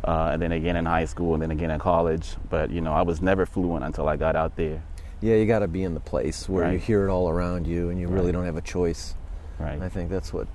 uh, 0.03 0.31
and 0.33 0.43
then 0.43 0.51
again 0.53 0.75
in 0.77 0.87
high 0.87 1.05
school, 1.05 1.35
and 1.35 1.43
then 1.43 1.53
again 1.53 1.71
in 1.71 1.79
college. 1.79 2.35
But 2.49 2.71
you 2.71 2.81
know, 2.81 2.93
I 2.93 3.03
was 3.03 3.23
never 3.23 3.47
fluent 3.47 3.85
until 3.85 4.09
I 4.09 4.17
got 4.17 4.35
out 4.35 4.57
there. 4.57 4.83
Yeah, 5.21 5.35
you 5.37 5.47
got 5.47 5.59
to 5.61 5.69
be 5.69 5.83
in 5.83 5.95
the 5.95 6.01
place 6.01 6.49
where 6.49 6.73
you 6.73 6.79
hear 6.79 7.07
it 7.07 7.11
all 7.11 7.29
around 7.29 7.67
you, 7.67 7.91
and 7.91 8.01
you 8.01 8.09
really 8.09 8.27
Right. 8.27 8.33
don't 8.33 8.45
have 8.47 8.57
a 8.57 8.63
choice. 8.63 9.15
Right. 9.59 9.81
I 9.81 9.89
think 9.89 10.09
that's 10.11 10.33
what 10.33 10.47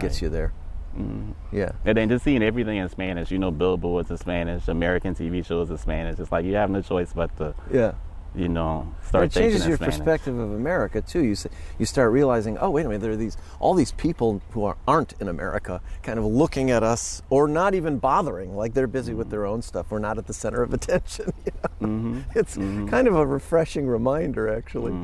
gets 0.00 0.16
Right. 0.16 0.22
you 0.22 0.28
there. 0.28 0.52
Mhm. 0.98 1.34
Yeah. 1.52 1.72
And 1.84 1.96
then 1.96 2.08
just 2.08 2.24
seeing 2.24 2.42
everything 2.42 2.78
in 2.78 2.88
Spanish, 2.88 3.30
you 3.30 3.38
know, 3.38 3.50
billboards 3.50 4.10
in 4.10 4.16
Spanish, 4.16 4.66
American 4.68 5.14
TV 5.14 5.42
shows 5.44 5.70
in 5.70 5.78
Spanish. 5.78 6.18
It's 6.18 6.32
like 6.32 6.44
you 6.44 6.54
have 6.54 6.70
no 6.70 6.82
choice 6.82 7.12
but 7.12 7.36
to 7.36 7.54
Yeah. 7.72 7.92
You 8.34 8.48
know, 8.48 8.92
start 9.06 9.26
it 9.26 9.32
changes 9.32 9.66
your 9.66 9.76
Spanish. 9.76 9.96
perspective 9.96 10.36
of 10.38 10.52
America 10.52 11.00
too. 11.00 11.22
You 11.22 11.32
s- 11.32 11.46
you 11.78 11.86
start 11.86 12.10
realizing, 12.12 12.58
oh 12.58 12.70
wait 12.70 12.84
a 12.84 12.88
minute, 12.88 13.00
there 13.02 13.12
are 13.12 13.16
these 13.16 13.36
all 13.60 13.74
these 13.74 13.92
people 13.92 14.42
who 14.50 14.64
are, 14.64 14.76
aren't 14.88 15.12
in 15.20 15.28
America, 15.28 15.80
kind 16.02 16.18
of 16.18 16.24
looking 16.24 16.70
at 16.70 16.82
us 16.82 17.22
or 17.30 17.46
not 17.46 17.74
even 17.74 17.98
bothering, 17.98 18.56
like 18.56 18.74
they're 18.74 18.86
busy 18.88 19.14
with 19.14 19.30
their 19.30 19.46
own 19.46 19.62
stuff. 19.62 19.86
We're 19.90 19.98
not 20.00 20.18
at 20.18 20.26
the 20.26 20.34
center 20.34 20.62
of 20.62 20.72
attention. 20.78 21.32
you 21.46 21.52
know? 21.62 21.86
Mm-hmm. 21.86 22.20
It's 22.38 22.56
kind 22.56 23.06
of 23.06 23.14
a 23.14 23.26
refreshing 23.26 23.86
reminder, 23.86 24.52
actually, 24.52 24.94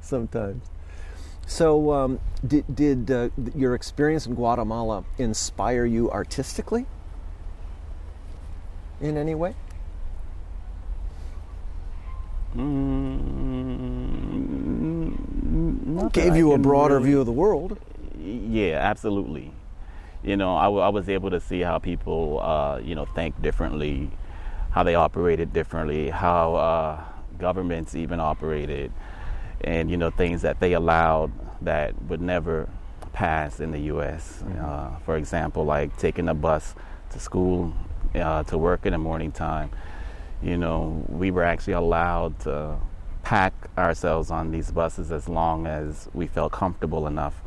sometimes. 0.00 0.64
So, 1.46 1.92
um, 1.92 2.20
did 2.46 2.64
did 2.74 3.10
uh, 3.10 3.28
your 3.54 3.74
experience 3.74 4.26
in 4.26 4.34
Guatemala 4.34 5.04
inspire 5.18 5.84
you 5.84 6.10
artistically 6.10 6.86
in 9.00 9.16
any 9.16 9.34
way? 9.34 9.54
Mm, 12.56 12.66
not 15.86 15.86
that 15.86 15.92
Gave 16.12 16.36
you 16.36 16.52
a 16.52 16.58
broader 16.58 16.96
really- 16.96 17.10
view 17.10 17.20
of 17.20 17.26
the 17.26 17.32
world. 17.32 17.78
Yeah, 18.18 18.78
absolutely. 18.80 19.52
You 20.22 20.36
know, 20.36 20.54
I, 20.56 20.64
w- 20.64 20.82
I 20.82 20.88
was 20.90 21.08
able 21.08 21.30
to 21.30 21.40
see 21.40 21.60
how 21.60 21.78
people, 21.78 22.40
uh, 22.40 22.78
you 22.78 22.94
know, 22.94 23.06
think 23.06 23.40
differently, 23.40 24.10
how 24.70 24.82
they 24.82 24.94
operated 24.94 25.52
differently, 25.52 26.10
how 26.10 26.54
uh, 26.56 27.02
governments 27.38 27.94
even 27.94 28.20
operated, 28.20 28.92
and 29.62 29.90
you 29.90 29.96
know, 29.96 30.10
things 30.10 30.42
that 30.42 30.60
they 30.60 30.74
allowed 30.74 31.32
that 31.62 32.00
would 32.02 32.20
never 32.20 32.68
pass 33.14 33.60
in 33.60 33.70
the 33.70 33.80
U.S. 33.94 34.42
Uh, 34.60 34.90
for 35.06 35.16
example, 35.16 35.64
like 35.64 35.96
taking 35.96 36.28
a 36.28 36.34
bus 36.34 36.74
to 37.10 37.18
school, 37.18 37.72
uh, 38.14 38.42
to 38.44 38.58
work 38.58 38.84
in 38.84 38.92
the 38.92 38.98
morning 38.98 39.32
time. 39.32 39.70
You 40.42 40.58
know, 40.58 41.04
we 41.08 41.30
were 41.30 41.44
actually 41.44 41.74
allowed 41.74 42.38
to 42.40 42.76
pack 43.22 43.52
ourselves 43.80 44.30
on 44.30 44.50
these 44.50 44.70
buses 44.70 45.10
as 45.12 45.28
long 45.28 45.66
as 45.66 46.08
we 46.12 46.26
felt 46.26 46.52
comfortable 46.52 47.06
enough 47.06 47.42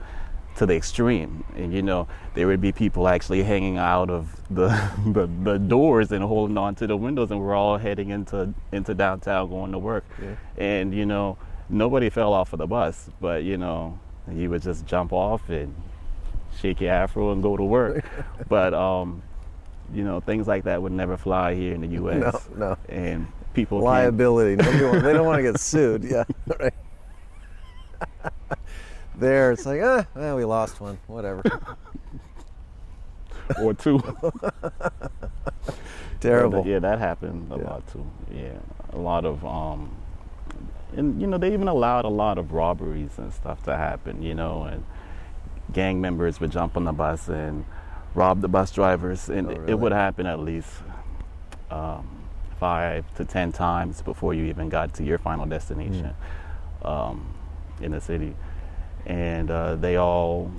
to 0.56 0.66
the 0.66 0.76
extreme. 0.76 1.44
And 1.56 1.74
you 1.74 1.82
know, 1.82 2.08
there 2.34 2.48
would 2.48 2.62
be 2.62 2.72
people 2.72 3.08
actually 3.08 3.44
hanging 3.44 3.78
out 3.78 4.10
of 4.10 4.40
the, 4.50 4.68
the, 5.06 5.28
the 5.44 5.58
doors 5.58 6.12
and 6.12 6.24
holding 6.24 6.58
on 6.58 6.76
to 6.76 6.88
the 6.88 6.98
windows, 6.98 7.32
and 7.32 7.40
we're 7.40 7.56
all 7.56 7.78
heading 7.78 8.10
into 8.10 8.54
into 8.72 8.94
downtown 8.94 9.50
going 9.50 9.72
to 9.72 9.80
work. 9.80 10.06
And 10.58 10.94
you 10.94 11.06
know, 11.06 11.38
nobody 11.70 12.10
fell 12.10 12.34
off 12.34 12.54
of 12.54 12.60
the 12.60 12.68
bus, 12.68 13.10
but 13.20 13.44
you 13.44 13.58
know, 13.58 14.00
you 14.32 14.50
would 14.50 14.62
just 14.62 14.86
jump 14.86 15.12
off 15.12 15.50
and 15.50 15.74
shake 16.60 16.82
your 16.82 16.92
afro 16.92 17.32
and 17.32 17.42
go 17.42 17.58
to 17.58 17.64
work. 17.64 18.06
but 18.48 18.74
um, 18.74 19.24
you 19.94 20.04
know, 20.04 20.20
things 20.20 20.48
like 20.48 20.64
that 20.64 20.82
would 20.82 20.92
never 20.92 21.18
fly 21.18 21.56
here 21.56 21.74
in 21.74 21.82
the 21.82 21.88
U.S. 21.88 22.48
No, 22.56 22.70
no. 22.70 22.78
And 22.90 23.28
people 23.54 23.80
liability. 23.80 24.56
They 24.64 25.14
don't 25.14 25.26
want 25.26 25.40
to 25.40 25.44
get 25.44 25.60
sued. 25.60 26.04
Yeah, 26.04 26.24
right. 26.60 26.74
there, 29.16 29.52
it's 29.52 29.66
like, 29.66 29.82
ah, 29.84 30.06
well, 30.16 30.36
we 30.36 30.46
lost 30.46 30.82
one. 30.82 30.98
Whatever. 31.08 31.44
or 33.62 33.74
two. 33.74 34.00
Terrible. 36.20 36.66
Yeah, 36.66 36.80
that 36.80 37.00
happened 37.00 37.52
a 37.52 37.58
Yeah. 37.58 37.64
lot 37.64 37.88
too. 37.92 38.06
Yeah, 38.34 38.58
a 38.94 38.98
lot 38.98 39.26
of 39.26 39.46
um, 39.46 39.92
and 40.96 41.20
you 41.20 41.28
know 41.28 41.38
they 41.38 41.52
even 41.54 41.68
allowed 41.68 42.06
a 42.06 42.10
lot 42.10 42.38
of 42.38 42.54
robberies 42.54 43.18
and 43.18 43.34
stuff 43.34 43.62
to 43.64 43.76
happen. 43.76 44.22
You 44.22 44.36
know, 44.36 44.64
and 44.64 44.86
gang 45.74 46.00
members 46.00 46.40
would 46.40 46.52
jump 46.52 46.78
on 46.78 46.86
the 46.86 46.94
bus 46.94 47.28
and 47.28 47.66
rob 48.16 48.42
the 48.42 48.48
bus 48.48 48.72
drivers, 48.72 49.30
and 49.30 49.48
Oh, 49.48 49.52
it- 49.52 49.60
really? 49.60 49.72
it 49.74 49.80
would 49.80 49.92
happen 49.92 50.26
at 50.26 50.40
least 50.40 50.72
um, 51.70 52.08
five 52.68 53.04
to 53.16 53.26
ten 53.26 53.52
times 53.52 54.02
before 54.02 54.34
you 54.34 54.46
even 54.46 54.70
got 54.70 54.94
to 54.94 55.04
your 55.04 55.18
final 55.18 55.46
destination 55.46 56.14
Hmm. 56.82 56.88
um, 56.88 57.34
in 57.82 57.92
the 57.92 58.00
city, 58.00 58.34
and 59.06 59.52
uh, 59.52 59.76
they 59.76 59.98
all 59.98 60.50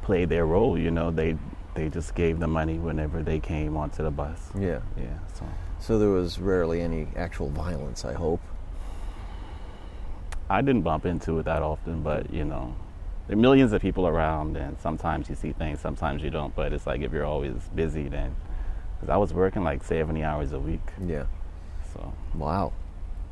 played 0.00 0.30
their 0.30 0.46
role. 0.46 0.78
You 0.78 0.90
know, 0.90 1.10
they 1.10 1.36
they 1.74 1.90
just 1.90 2.14
gave 2.14 2.38
the 2.40 2.46
money 2.48 2.78
whenever 2.78 3.22
they 3.22 3.38
came 3.40 3.76
onto 3.76 4.02
the 4.02 4.10
bus. 4.10 4.40
Yeah. 4.58 4.80
Yeah. 4.96 5.18
So 5.34 5.44
So 5.80 5.98
there 5.98 6.08
was 6.20 6.38
rarely 6.38 6.80
any 6.80 7.06
actual 7.14 7.50
violence. 7.50 8.06
I 8.06 8.14
hope. 8.14 8.40
I 10.48 10.62
didn't 10.62 10.82
bump 10.82 11.04
into 11.04 11.38
it 11.40 11.44
that 11.44 11.62
often, 11.62 12.02
but 12.02 12.32
you 12.32 12.44
know, 12.46 12.74
there 13.26 13.36
are 13.36 13.40
millions 13.48 13.72
of 13.74 13.82
people 13.82 14.06
around, 14.06 14.56
and 14.56 14.78
sometimes 14.80 15.28
you 15.28 15.34
see 15.36 15.52
things, 15.52 15.78
sometimes 15.80 16.22
you 16.22 16.30
don't. 16.30 16.54
But 16.54 16.72
it's 16.72 16.86
like 16.86 17.02
if 17.06 17.12
you're 17.12 17.30
always 17.34 17.54
busy, 17.74 18.08
then 18.08 18.34
because 19.02 19.12
I 19.12 19.16
was 19.16 19.34
working 19.34 19.64
like 19.64 19.82
70 19.82 20.22
hours 20.22 20.52
a 20.52 20.60
week, 20.60 20.80
Yeah. 21.04 21.24
so 21.92 22.12
Wow. 22.36 22.72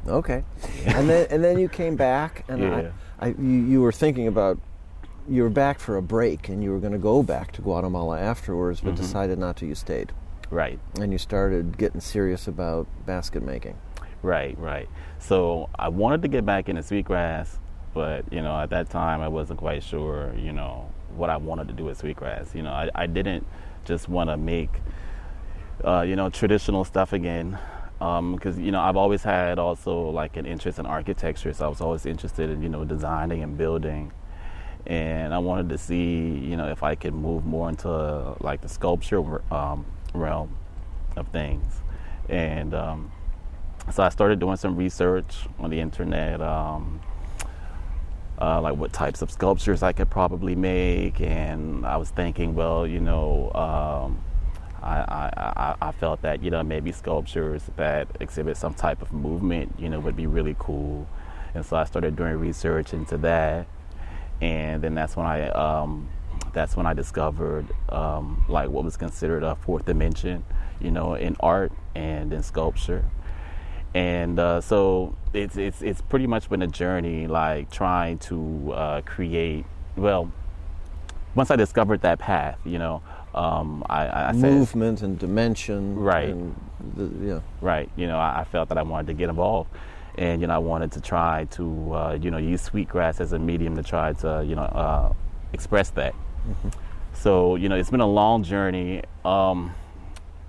Okay. 0.06 0.42
And 0.86 1.08
then 1.08 1.28
and 1.30 1.44
then 1.44 1.58
you 1.58 1.68
came 1.68 1.94
back, 1.94 2.44
and 2.48 2.60
Yeah. 2.60 2.90
I, 3.20 3.26
I 3.26 3.34
you, 3.38 3.64
you 3.72 3.80
were 3.80 3.92
thinking 3.92 4.26
about 4.26 4.58
you 5.28 5.44
were 5.44 5.50
back 5.50 5.78
for 5.78 5.96
a 5.96 6.02
break, 6.02 6.48
and 6.48 6.60
you 6.62 6.72
were 6.72 6.80
going 6.80 6.92
to 6.92 6.98
go 6.98 7.22
back 7.22 7.52
to 7.52 7.62
Guatemala 7.62 8.18
afterwards, 8.18 8.80
but 8.80 8.94
mm-hmm. 8.94 9.02
decided 9.02 9.38
not 9.38 9.56
to. 9.58 9.66
You 9.66 9.76
stayed, 9.76 10.12
right. 10.50 10.80
and 10.98 11.12
you 11.12 11.18
started 11.18 11.78
getting 11.78 12.00
serious 12.00 12.48
about 12.48 12.88
basket 13.06 13.42
making. 13.42 13.78
Right, 14.22 14.58
right. 14.58 14.88
So 15.18 15.70
I 15.78 15.88
wanted 15.88 16.22
to 16.22 16.28
get 16.28 16.44
back 16.44 16.68
into 16.68 16.82
sweetgrass, 16.82 17.58
but 17.94 18.30
you 18.32 18.42
know, 18.42 18.58
at 18.58 18.70
that 18.70 18.90
time 18.90 19.20
I 19.20 19.28
wasn't 19.28 19.60
quite 19.60 19.84
sure, 19.84 20.34
you 20.36 20.52
know, 20.52 20.90
what 21.14 21.30
I 21.30 21.36
wanted 21.36 21.68
to 21.68 21.74
do 21.74 21.84
with 21.84 21.98
sweetgrass. 21.98 22.54
You 22.54 22.62
know, 22.62 22.72
I, 22.72 22.90
I 22.94 23.06
didn't 23.06 23.46
just 23.84 24.08
want 24.08 24.30
to 24.30 24.36
make, 24.36 24.70
uh, 25.84 26.02
you 26.02 26.16
know, 26.16 26.30
traditional 26.30 26.84
stuff 26.84 27.12
again, 27.12 27.58
because 27.98 28.58
you 28.58 28.70
know 28.70 28.80
I've 28.80 28.96
always 28.96 29.22
had 29.22 29.58
also 29.58 30.10
like 30.10 30.36
an 30.36 30.46
interest 30.46 30.78
in 30.78 30.86
architecture, 30.86 31.52
so 31.52 31.66
I 31.66 31.68
was 31.68 31.80
always 31.80 32.06
interested 32.06 32.50
in 32.50 32.62
you 32.62 32.68
know 32.68 32.84
designing 32.84 33.42
and 33.42 33.56
building. 33.56 34.12
And 34.86 35.34
I 35.34 35.38
wanted 35.38 35.68
to 35.68 35.78
see, 35.78 36.30
you 36.30 36.56
know, 36.56 36.68
if 36.68 36.82
I 36.82 36.94
could 36.94 37.12
move 37.12 37.44
more 37.44 37.68
into 37.68 38.34
like 38.40 38.62
the 38.62 38.68
sculpture 38.68 39.42
um, 39.52 39.84
realm 40.14 40.56
of 41.16 41.28
things. 41.28 41.82
And 42.30 42.72
um, 42.74 43.12
so 43.92 44.02
I 44.02 44.08
started 44.08 44.38
doing 44.38 44.56
some 44.56 44.76
research 44.76 45.46
on 45.58 45.70
the 45.70 45.80
internet, 45.80 46.40
um, 46.40 47.00
uh, 48.40 48.60
like 48.60 48.76
what 48.76 48.92
types 48.92 49.20
of 49.20 49.30
sculptures 49.30 49.82
I 49.82 49.92
could 49.92 50.08
probably 50.08 50.54
make, 50.54 51.20
and 51.20 51.84
I 51.84 51.96
was 51.96 52.10
thinking, 52.10 52.54
well, 52.54 52.86
you 52.86 53.00
know, 53.00 53.52
um, 53.52 54.24
I, 54.82 55.74
I, 55.80 55.88
I, 55.88 55.92
felt 55.92 56.22
that 56.22 56.42
you 56.42 56.50
know 56.50 56.62
maybe 56.62 56.92
sculptures 56.92 57.62
that 57.76 58.08
exhibit 58.20 58.56
some 58.56 58.74
type 58.74 59.02
of 59.02 59.12
movement, 59.12 59.74
you 59.78 59.88
know, 59.88 60.00
would 60.00 60.16
be 60.16 60.26
really 60.26 60.56
cool, 60.58 61.06
and 61.54 61.64
so 61.64 61.76
I 61.76 61.84
started 61.84 62.16
doing 62.16 62.36
research 62.36 62.94
into 62.94 63.18
that, 63.18 63.66
and 64.40 64.82
then 64.82 64.94
that's 64.94 65.16
when 65.16 65.26
I 65.26 65.48
um, 65.50 66.08
that's 66.52 66.76
when 66.76 66.86
I 66.86 66.94
discovered 66.94 67.66
um, 67.90 68.44
like 68.48 68.70
what 68.70 68.84
was 68.84 68.96
considered 68.96 69.42
a 69.42 69.54
fourth 69.56 69.84
dimension, 69.84 70.44
you 70.80 70.90
know, 70.90 71.14
in 71.14 71.36
art 71.40 71.72
and 71.94 72.32
in 72.32 72.42
sculpture 72.42 73.04
and 73.94 74.38
uh, 74.38 74.60
so 74.60 75.16
it's 75.32 75.56
it's 75.56 75.82
it's 75.82 76.00
pretty 76.00 76.26
much 76.26 76.48
been 76.48 76.62
a 76.62 76.66
journey, 76.66 77.26
like 77.26 77.70
trying 77.70 78.18
to 78.18 78.72
uh, 78.72 79.00
create. 79.02 79.64
Well, 79.96 80.30
once 81.34 81.50
I 81.50 81.56
discovered 81.56 82.02
that 82.02 82.18
path, 82.18 82.58
you 82.64 82.78
know, 82.78 83.02
um, 83.34 83.84
I, 83.88 84.28
I 84.28 84.32
said, 84.32 84.52
Movement 84.52 85.02
and 85.02 85.18
dimension. 85.18 85.96
Right. 85.96 86.30
And 86.30 86.54
the, 86.96 87.26
yeah. 87.26 87.40
right, 87.60 87.90
you 87.96 88.06
know, 88.06 88.18
I, 88.18 88.40
I 88.40 88.44
felt 88.44 88.68
that 88.70 88.78
I 88.78 88.82
wanted 88.82 89.06
to 89.08 89.14
get 89.14 89.28
involved, 89.28 89.70
and 90.18 90.40
you 90.40 90.46
know, 90.46 90.54
I 90.54 90.58
wanted 90.58 90.92
to 90.92 91.00
try 91.00 91.44
to 91.52 91.94
uh, 91.94 92.18
you 92.20 92.30
know 92.30 92.38
use 92.38 92.62
sweetgrass 92.62 93.20
as 93.20 93.32
a 93.32 93.38
medium 93.38 93.76
to 93.76 93.82
try 93.82 94.12
to 94.14 94.44
you 94.46 94.56
know 94.56 94.62
uh, 94.62 95.12
express 95.52 95.90
that. 95.90 96.14
So 97.12 97.56
you 97.56 97.68
know, 97.68 97.76
it's 97.76 97.90
been 97.90 98.00
a 98.00 98.06
long 98.06 98.42
journey. 98.42 99.02
Um, 99.24 99.74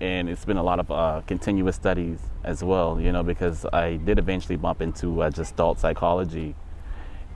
and 0.02 0.28
it's 0.28 0.44
been 0.44 0.56
a 0.56 0.62
lot 0.62 0.80
of 0.80 0.90
uh, 0.90 1.22
continuous 1.28 1.76
studies 1.76 2.18
as 2.42 2.64
well, 2.64 3.00
you 3.00 3.12
know, 3.12 3.22
because 3.22 3.64
I 3.72 3.98
did 3.98 4.18
eventually 4.18 4.56
bump 4.56 4.82
into 4.82 5.22
uh, 5.22 5.30
Gestalt 5.30 5.78
psychology, 5.78 6.56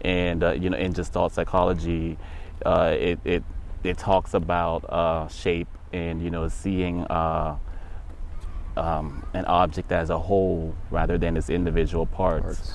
and 0.01 0.43
uh, 0.43 0.51
you 0.51 0.69
know, 0.69 0.77
in 0.77 0.93
just 0.93 1.13
Gestalt 1.13 1.33
psychology, 1.33 2.19
uh, 2.65 2.93
it, 2.99 3.21
it 3.25 3.45
it 3.85 3.99
talks 3.99 4.35
about 4.35 4.85
uh, 4.89 5.29
shape 5.29 5.69
and 5.93 6.23
you 6.23 6.31
know 6.31 6.49
seeing 6.49 7.05
uh, 7.05 7.57
um, 8.77 9.27
an 9.35 9.45
object 9.47 9.93
as 9.93 10.11
a 10.11 10.19
whole 10.19 10.75
rather 10.91 11.19
than 11.19 11.37
its 11.37 11.51
individual 11.51 12.07
parts. 12.07 12.45
Parts, 12.45 12.73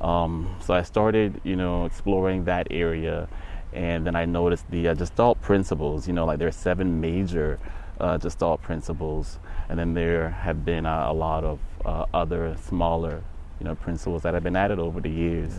Um, 0.00 0.56
so 0.60 0.74
I 0.74 0.82
started, 0.82 1.40
you 1.42 1.56
know, 1.56 1.86
exploring 1.86 2.44
that 2.44 2.66
area, 2.70 3.28
and 3.72 4.06
then 4.06 4.14
I 4.14 4.24
noticed 4.26 4.70
the 4.70 4.88
uh, 4.88 4.94
Gestalt 4.94 5.40
principles. 5.40 6.06
You 6.06 6.14
know, 6.14 6.26
like 6.26 6.38
there 6.38 6.48
are 6.48 6.52
seven 6.52 7.00
major 7.00 7.58
uh, 8.00 8.18
Gestalt 8.18 8.62
principles, 8.62 9.38
and 9.68 9.78
then 9.78 9.94
there 9.94 10.30
have 10.30 10.64
been 10.64 10.86
uh, 10.86 11.06
a 11.08 11.14
lot 11.14 11.44
of 11.44 11.58
uh, 11.84 12.06
other 12.12 12.56
smaller, 12.68 13.22
you 13.58 13.64
know, 13.64 13.74
principles 13.74 14.22
that 14.22 14.34
have 14.34 14.42
been 14.42 14.56
added 14.56 14.78
over 14.78 15.00
the 15.00 15.10
years. 15.10 15.52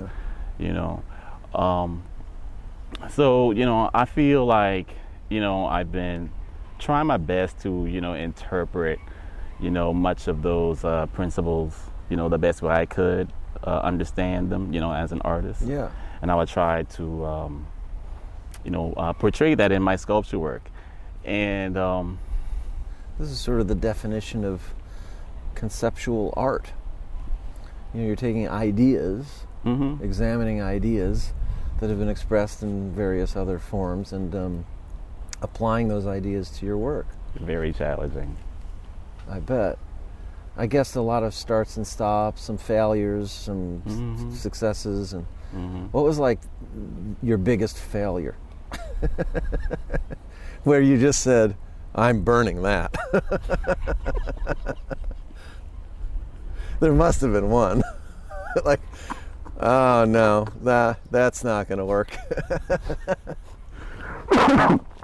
You 0.60 0.74
know, 0.74 1.04
um, 1.54 2.04
so 3.10 3.52
you 3.52 3.66
know, 3.66 3.90
I 3.94 4.06
feel 4.06 4.46
like 4.46 4.90
you 5.30 5.40
know 5.40 5.66
I've 5.66 5.92
been 5.92 6.32
trying 6.80 7.08
my 7.08 7.18
best 7.18 7.60
to 7.62 7.86
you 7.86 8.02
know 8.02 8.14
interpret 8.14 9.00
you 9.60 9.72
know 9.72 9.94
much 9.94 10.28
of 10.28 10.44
those 10.44 10.84
uh, 10.86 11.08
principles 11.08 11.76
you 12.10 12.16
know 12.16 12.30
the 12.30 12.38
best 12.38 12.62
way 12.62 12.74
I 12.74 12.86
could 12.86 13.32
uh, 13.64 13.80
understand 13.84 14.50
them, 14.50 14.74
you 14.74 14.80
know, 14.80 14.94
as 14.94 15.12
an 15.12 15.22
artist. 15.22 15.62
Yeah. 15.62 15.90
And 16.22 16.32
I 16.32 16.36
would 16.36 16.48
try 16.48 16.84
to, 16.84 17.26
um, 17.26 17.68
you 18.64 18.72
know, 18.72 18.94
uh, 18.94 19.14
portray 19.14 19.56
that 19.56 19.72
in 19.72 19.82
my 19.82 19.96
sculpture 19.96 20.40
work. 20.40 20.70
And 21.24 21.78
um, 21.78 22.20
This 23.20 23.30
is 23.30 23.40
sort 23.40 23.60
of 23.60 23.68
the 23.68 23.76
definition 23.76 24.44
of 24.44 24.74
conceptual 25.56 26.34
art. 26.38 26.72
You 27.94 28.02
know, 28.02 28.08
you're 28.08 28.16
taking 28.16 28.48
ideas, 28.48 29.46
mhm. 29.66 30.02
examining 30.02 30.62
ideas 30.62 31.34
that 31.80 31.90
have 31.90 32.00
been 32.00 32.10
expressed 32.10 32.64
in 32.64 32.92
various 32.92 33.36
other 33.36 33.60
forms, 33.60 34.12
and 34.14 34.34
um, 34.36 34.66
applying 35.42 35.88
those 35.88 36.06
ideas 36.08 36.50
to 36.50 36.66
your 36.66 36.78
work. 36.78 37.08
very 37.40 37.72
challenging. 37.72 38.36
I 39.30 39.40
bet. 39.40 39.78
I 40.58 40.66
guess 40.66 40.96
a 40.96 41.02
lot 41.02 41.22
of 41.22 41.36
starts 41.36 41.78
and 41.78 41.86
stops, 41.86 42.42
some 42.42 42.58
failures, 42.58 43.32
some 43.32 43.84
s- 43.86 43.94
Mhm. 43.94 44.34
successes, 44.34 45.14
and 45.14 45.28
Mhm. 45.56 45.90
what 45.92 46.04
was 46.04 46.18
like 46.18 46.40
your 47.22 47.38
biggest 47.38 47.78
failure? 47.78 48.34
Where 50.64 50.82
you 50.82 50.98
just 51.00 51.20
said, 51.22 51.56
"I'm 51.94 52.24
burning 52.24 52.64
that." 52.64 52.92
there 56.80 56.94
must 56.94 57.22
have 57.22 57.34
been 57.34 57.50
one. 57.50 57.84
like, 58.66 58.82
oh 59.60 60.06
no, 60.06 60.48
that 60.64 61.00
that's 61.12 61.44
not 61.44 61.68
to 61.80 61.86
work. 61.86 62.16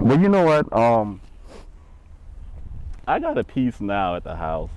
Well, 0.00 0.18
you 0.18 0.30
know 0.30 0.46
what? 0.46 0.72
Um, 0.72 1.20
I 3.06 3.18
got 3.18 3.36
a 3.36 3.44
piece 3.44 3.82
now 3.82 4.16
at 4.16 4.24
the 4.24 4.34
house 4.34 4.70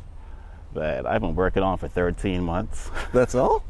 that 0.73 1.05
I've 1.05 1.21
been 1.21 1.33
working 1.33 1.63
on 1.63 1.77
for 1.77 1.87
13 1.87 2.43
months. 2.43 2.91
that's 3.13 3.33
all. 3.33 3.63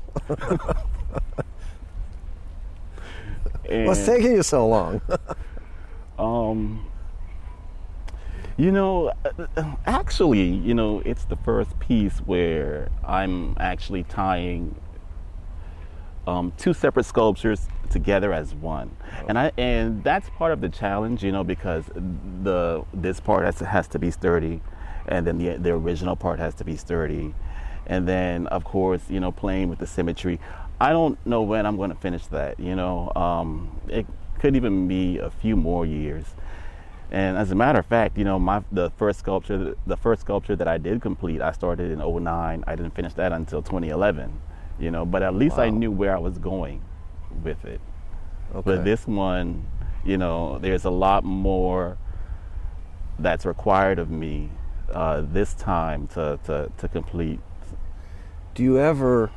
What's 3.69 4.05
taking 4.05 4.31
you 4.31 4.41
so 4.41 4.67
long? 4.67 4.99
um, 6.17 6.87
you 8.57 8.71
know, 8.71 9.13
actually, 9.85 10.41
you 10.41 10.73
know, 10.73 11.03
it's 11.05 11.25
the 11.25 11.35
first 11.35 11.79
piece 11.79 12.17
where 12.19 12.89
I'm 13.05 13.55
actually 13.59 14.05
tying 14.05 14.75
um, 16.27 16.53
two 16.57 16.73
separate 16.73 17.05
sculptures 17.05 17.67
together 17.89 18.33
as 18.33 18.53
one, 18.55 18.95
and 19.27 19.37
I 19.37 19.51
and 19.57 20.03
that's 20.03 20.29
part 20.31 20.51
of 20.51 20.61
the 20.61 20.69
challenge, 20.69 21.23
you 21.23 21.31
know, 21.31 21.43
because 21.43 21.85
the 21.95 22.83
this 22.93 23.19
part 23.19 23.45
has 23.45 23.55
to, 23.57 23.65
has 23.65 23.87
to 23.89 23.99
be 23.99 24.11
sturdy, 24.11 24.61
and 25.07 25.27
then 25.27 25.37
the 25.37 25.57
the 25.57 25.71
original 25.71 26.15
part 26.15 26.39
has 26.39 26.53
to 26.55 26.63
be 26.63 26.75
sturdy, 26.77 27.33
and 27.85 28.07
then 28.07 28.47
of 28.47 28.63
course, 28.63 29.01
you 29.09 29.19
know, 29.19 29.31
playing 29.31 29.69
with 29.69 29.79
the 29.79 29.87
symmetry. 29.87 30.39
I 30.79 30.89
don't 30.91 31.23
know 31.25 31.43
when 31.43 31.65
I'm 31.65 31.77
going 31.77 31.91
to 31.91 31.95
finish 31.95 32.25
that. 32.27 32.59
You 32.59 32.75
know, 32.75 33.11
um, 33.15 33.79
it 33.87 34.05
could 34.39 34.55
even 34.55 34.87
be 34.87 35.19
a 35.19 35.29
few 35.29 35.55
more 35.55 35.85
years. 35.85 36.25
And 37.11 37.37
as 37.37 37.51
a 37.51 37.55
matter 37.55 37.79
of 37.79 37.85
fact, 37.85 38.17
you 38.17 38.23
know, 38.23 38.39
my 38.39 38.63
the 38.71 38.89
first 38.97 39.19
sculpture, 39.19 39.75
the 39.85 39.97
first 39.97 40.21
sculpture 40.21 40.55
that 40.55 40.67
I 40.67 40.79
did 40.79 40.99
complete, 41.01 41.41
I 41.41 41.51
started 41.51 41.91
in 41.91 41.99
09. 41.99 42.63
I 42.65 42.75
didn't 42.75 42.95
finish 42.95 43.13
that 43.13 43.31
until 43.31 43.61
2011. 43.61 44.41
You 44.83 44.91
know, 44.91 45.05
but 45.05 45.23
at 45.23 45.33
least 45.33 45.57
I 45.57 45.69
knew 45.69 45.91
where 45.91 46.13
I 46.13 46.19
was 46.19 46.37
going 46.37 46.81
with 47.41 47.63
it. 47.63 47.79
Okay. 48.53 48.61
But 48.65 48.83
this 48.83 49.07
one, 49.07 49.65
you 50.03 50.17
know, 50.17 50.59
there's 50.59 50.83
a 50.83 50.89
lot 50.89 51.23
more 51.23 51.97
that's 53.17 53.45
required 53.45 53.97
of 53.97 54.09
me 54.09 54.49
uh, 54.91 55.21
this 55.21 55.53
time 55.53 56.07
to, 56.07 56.37
to, 56.43 56.69
to 56.77 56.87
complete. 56.89 57.39
Do 58.55 58.61
you 58.61 58.77
ever 58.77 59.31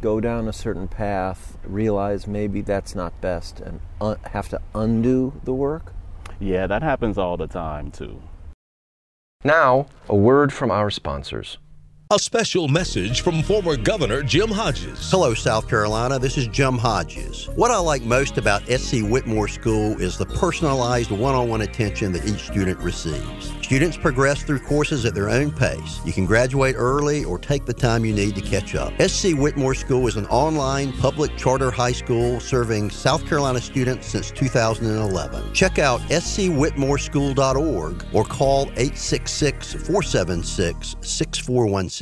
go 0.00 0.18
down 0.18 0.48
a 0.48 0.52
certain 0.52 0.88
path, 0.88 1.56
realize 1.62 2.26
maybe 2.26 2.60
that's 2.60 2.96
not 2.96 3.18
best, 3.20 3.60
and 3.60 3.78
un- 4.00 4.18
have 4.32 4.48
to 4.48 4.60
undo 4.74 5.40
the 5.44 5.54
work? 5.54 5.92
Yeah, 6.40 6.66
that 6.66 6.82
happens 6.82 7.16
all 7.16 7.36
the 7.36 7.46
time 7.46 7.92
too. 7.92 8.20
Now, 9.44 9.86
a 10.08 10.16
word 10.16 10.52
from 10.52 10.72
our 10.72 10.90
sponsors. 10.90 11.58
A 12.12 12.18
special 12.18 12.66
message 12.66 13.20
from 13.20 13.40
former 13.40 13.76
Governor 13.76 14.24
Jim 14.24 14.50
Hodges. 14.50 15.08
Hello, 15.12 15.32
South 15.32 15.68
Carolina. 15.68 16.18
This 16.18 16.36
is 16.36 16.48
Jim 16.48 16.76
Hodges. 16.76 17.48
What 17.50 17.70
I 17.70 17.76
like 17.76 18.02
most 18.02 18.36
about 18.36 18.66
SC 18.66 19.02
Whitmore 19.02 19.46
School 19.46 19.92
is 20.00 20.18
the 20.18 20.26
personalized 20.26 21.12
one 21.12 21.36
on 21.36 21.48
one 21.48 21.60
attention 21.60 22.10
that 22.10 22.26
each 22.26 22.40
student 22.40 22.80
receives. 22.80 23.52
Students 23.62 23.96
progress 23.96 24.42
through 24.42 24.58
courses 24.58 25.04
at 25.04 25.14
their 25.14 25.30
own 25.30 25.52
pace. 25.52 26.00
You 26.04 26.12
can 26.12 26.26
graduate 26.26 26.74
early 26.76 27.22
or 27.24 27.38
take 27.38 27.64
the 27.64 27.72
time 27.72 28.04
you 28.04 28.12
need 28.12 28.34
to 28.34 28.40
catch 28.40 28.74
up. 28.74 28.92
SC 29.00 29.36
Whitmore 29.36 29.76
School 29.76 30.08
is 30.08 30.16
an 30.16 30.26
online 30.26 30.92
public 30.94 31.36
charter 31.36 31.70
high 31.70 31.92
school 31.92 32.40
serving 32.40 32.90
South 32.90 33.24
Carolina 33.24 33.60
students 33.60 34.08
since 34.08 34.32
2011. 34.32 35.54
Check 35.54 35.78
out 35.78 36.00
scwhitmoreschool.org 36.08 38.04
or 38.12 38.24
call 38.24 38.62
866 38.62 39.74
476 39.74 40.96
6416. 41.02 41.99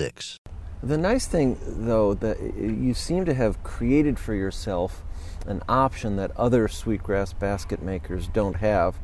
The 0.82 0.96
nice 0.96 1.26
thing, 1.26 1.58
though, 1.60 2.14
that 2.14 2.40
you 2.56 2.94
seem 2.94 3.24
to 3.24 3.34
have 3.34 3.62
created 3.64 4.18
for 4.18 4.32
yourself 4.32 5.02
an 5.46 5.62
option 5.68 6.16
that 6.16 6.30
other 6.36 6.68
sweetgrass 6.68 7.32
basket 7.32 7.82
makers 7.82 8.28
don't 8.28 8.56
have 8.56 8.96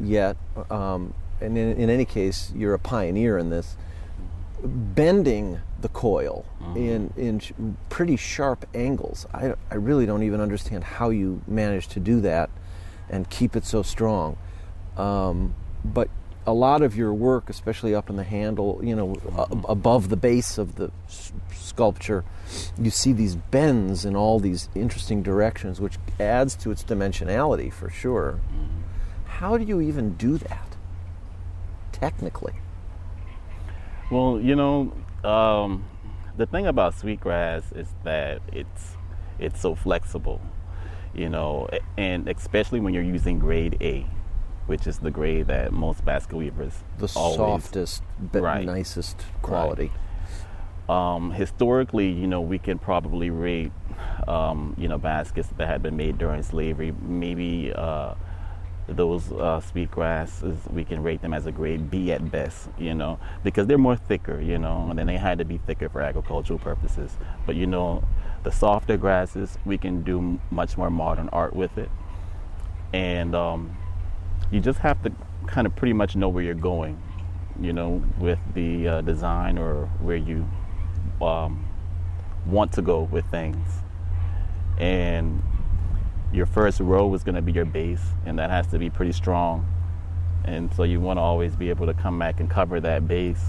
yet. 0.00 0.36
Um, 0.70 1.14
and 1.40 1.56
in, 1.56 1.76
in 1.76 1.90
any 1.90 2.04
case, 2.04 2.52
you're 2.54 2.74
a 2.74 2.78
pioneer 2.78 3.38
in 3.38 3.50
this. 3.50 3.76
Bending 4.64 5.60
the 5.80 5.88
coil 5.88 6.46
in, 6.76 7.12
in 7.16 7.76
pretty 7.88 8.16
sharp 8.16 8.64
angles. 8.74 9.26
I, 9.34 9.54
I 9.70 9.74
really 9.74 10.06
don't 10.06 10.22
even 10.22 10.40
understand 10.40 10.84
how 10.84 11.10
you 11.10 11.42
manage 11.46 11.88
to 11.88 12.00
do 12.00 12.20
that 12.20 12.50
and 13.10 13.28
keep 13.28 13.56
it 13.56 13.64
so 13.64 13.82
strong. 13.82 14.38
Um, 14.96 15.54
but 15.84 16.08
a 16.46 16.52
lot 16.52 16.82
of 16.82 16.96
your 16.96 17.14
work, 17.14 17.48
especially 17.48 17.94
up 17.94 18.10
in 18.10 18.16
the 18.16 18.24
handle, 18.24 18.80
you 18.82 18.96
know, 18.96 19.14
a- 19.36 19.70
above 19.70 20.08
the 20.08 20.16
base 20.16 20.58
of 20.58 20.74
the 20.74 20.90
s- 21.06 21.32
sculpture, 21.54 22.24
you 22.78 22.90
see 22.90 23.12
these 23.12 23.36
bends 23.36 24.04
in 24.04 24.16
all 24.16 24.40
these 24.40 24.68
interesting 24.74 25.22
directions, 25.22 25.80
which 25.80 25.98
adds 26.18 26.54
to 26.56 26.70
its 26.70 26.82
dimensionality 26.82 27.72
for 27.72 27.88
sure. 27.90 28.40
How 29.24 29.56
do 29.56 29.64
you 29.64 29.80
even 29.80 30.14
do 30.14 30.36
that 30.38 30.76
technically? 31.92 32.54
Well, 34.10 34.40
you 34.40 34.56
know, 34.56 34.92
um, 35.24 35.84
the 36.36 36.46
thing 36.46 36.66
about 36.66 36.94
sweetgrass 36.98 37.72
is 37.72 37.88
that 38.04 38.40
it's 38.52 38.96
it's 39.38 39.60
so 39.60 39.74
flexible, 39.74 40.40
you 41.14 41.28
know, 41.28 41.68
and 41.96 42.28
especially 42.28 42.80
when 42.80 42.94
you're 42.94 43.02
using 43.02 43.38
grade 43.38 43.76
A, 43.80 44.06
which 44.66 44.86
is 44.86 44.98
the 44.98 45.10
grade 45.10 45.46
that 45.48 45.72
most 45.72 46.04
basket 46.04 46.36
weavers 46.36 46.74
The 46.98 47.10
always 47.16 47.36
softest, 47.64 48.02
be- 48.32 48.40
Right. 48.40 48.64
nicest 48.66 49.24
quality. 49.42 49.90
um, 50.88 51.30
historically, 51.32 52.10
you 52.10 52.26
know, 52.26 52.40
we 52.40 52.58
can 52.58 52.78
probably 52.78 53.30
rate, 53.30 53.72
um, 54.28 54.74
you 54.76 54.88
know, 54.88 54.98
baskets 54.98 55.48
that 55.56 55.66
had 55.66 55.82
been 55.82 55.96
made 55.96 56.18
during 56.18 56.42
slavery. 56.42 56.92
Maybe 57.02 57.72
uh, 57.74 58.14
those 58.88 59.30
uh, 59.32 59.60
sweetgrasses, 59.72 60.56
we 60.70 60.84
can 60.84 61.02
rate 61.02 61.22
them 61.22 61.32
as 61.32 61.46
a 61.46 61.52
grade 61.52 61.88
B 61.90 62.12
at 62.12 62.30
best, 62.30 62.68
you 62.78 62.94
know, 62.94 63.18
because 63.44 63.66
they're 63.68 63.78
more 63.78 63.96
thicker, 63.96 64.40
you 64.40 64.58
know, 64.58 64.88
and 64.90 64.98
then 64.98 65.06
they 65.06 65.16
had 65.16 65.38
to 65.38 65.44
be 65.44 65.58
thicker 65.58 65.88
for 65.88 66.02
agricultural 66.02 66.58
purposes. 66.58 67.16
But, 67.46 67.54
you 67.56 67.66
know, 67.66 68.02
the 68.42 68.50
softer 68.52 68.96
grasses, 68.96 69.56
we 69.64 69.78
can 69.78 70.02
do 70.02 70.40
much 70.50 70.76
more 70.76 70.90
modern 70.90 71.28
art 71.30 71.54
with 71.54 71.78
it. 71.78 71.90
And 72.92 73.34
um, 73.34 73.76
you 74.52 74.60
just 74.60 74.78
have 74.80 75.02
to 75.02 75.10
kind 75.46 75.66
of 75.66 75.74
pretty 75.74 75.94
much 75.94 76.14
know 76.14 76.28
where 76.28 76.44
you're 76.44 76.54
going, 76.54 77.02
you 77.60 77.72
know, 77.72 78.04
with 78.18 78.38
the 78.54 78.86
uh, 78.86 79.00
design 79.00 79.58
or 79.58 79.86
where 80.00 80.16
you 80.16 80.48
um, 81.20 81.66
want 82.46 82.72
to 82.74 82.82
go 82.82 83.02
with 83.02 83.24
things. 83.30 83.66
And 84.78 85.42
your 86.32 86.46
first 86.46 86.80
row 86.80 87.12
is 87.14 87.24
going 87.24 87.34
to 87.34 87.42
be 87.42 87.52
your 87.52 87.64
base, 87.64 88.02
and 88.26 88.38
that 88.38 88.50
has 88.50 88.66
to 88.68 88.78
be 88.78 88.90
pretty 88.90 89.12
strong. 89.12 89.66
And 90.44 90.72
so 90.74 90.82
you 90.82 91.00
want 91.00 91.16
to 91.18 91.20
always 91.22 91.56
be 91.56 91.70
able 91.70 91.86
to 91.86 91.94
come 91.94 92.18
back 92.18 92.40
and 92.40 92.50
cover 92.50 92.80
that 92.80 93.08
base 93.08 93.42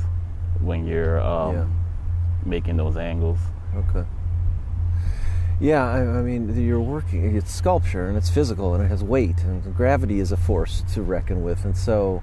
when 0.62 0.88
you're 0.88 1.22
um, 1.22 1.56
Yeah. 1.56 1.66
making 2.46 2.78
those 2.78 2.98
angles. 2.98 3.40
Okay. 3.76 4.06
Yeah, 5.64 5.90
I, 5.90 6.00
I 6.00 6.22
mean, 6.22 6.62
you're 6.62 6.82
working, 6.82 7.38
it's 7.38 7.56
sculpture 7.56 8.10
and 8.10 8.18
it's 8.18 8.30
physical 8.30 8.74
and 8.74 8.84
it 8.84 8.90
has 8.90 9.02
weight, 9.02 9.46
and 9.46 9.74
gravity 9.74 10.20
is 10.20 10.34
a 10.34 10.36
force 10.36 10.84
to 10.94 11.02
reckon 11.02 11.42
with. 11.42 11.64
And 11.64 11.78
so 11.78 12.22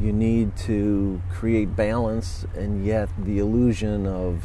you 0.00 0.12
need 0.12 0.56
to 0.58 1.20
create 1.32 1.74
balance 1.74 2.46
and 2.54 2.86
yet 2.86 3.08
the 3.18 3.40
illusion 3.40 4.06
of 4.06 4.44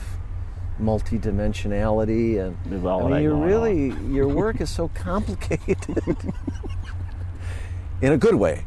multidimensionality. 0.82 2.43
And 2.43 2.58
I 2.65 3.17
mean, 3.17 3.22
you're 3.22 3.36
really, 3.36 3.93
your 4.12 4.28
work 4.28 4.60
is 4.60 4.72
so 4.72 4.88
complicated 4.95 6.17
in 8.02 8.12
a 8.12 8.17
good 8.17 8.34
way. 8.34 8.65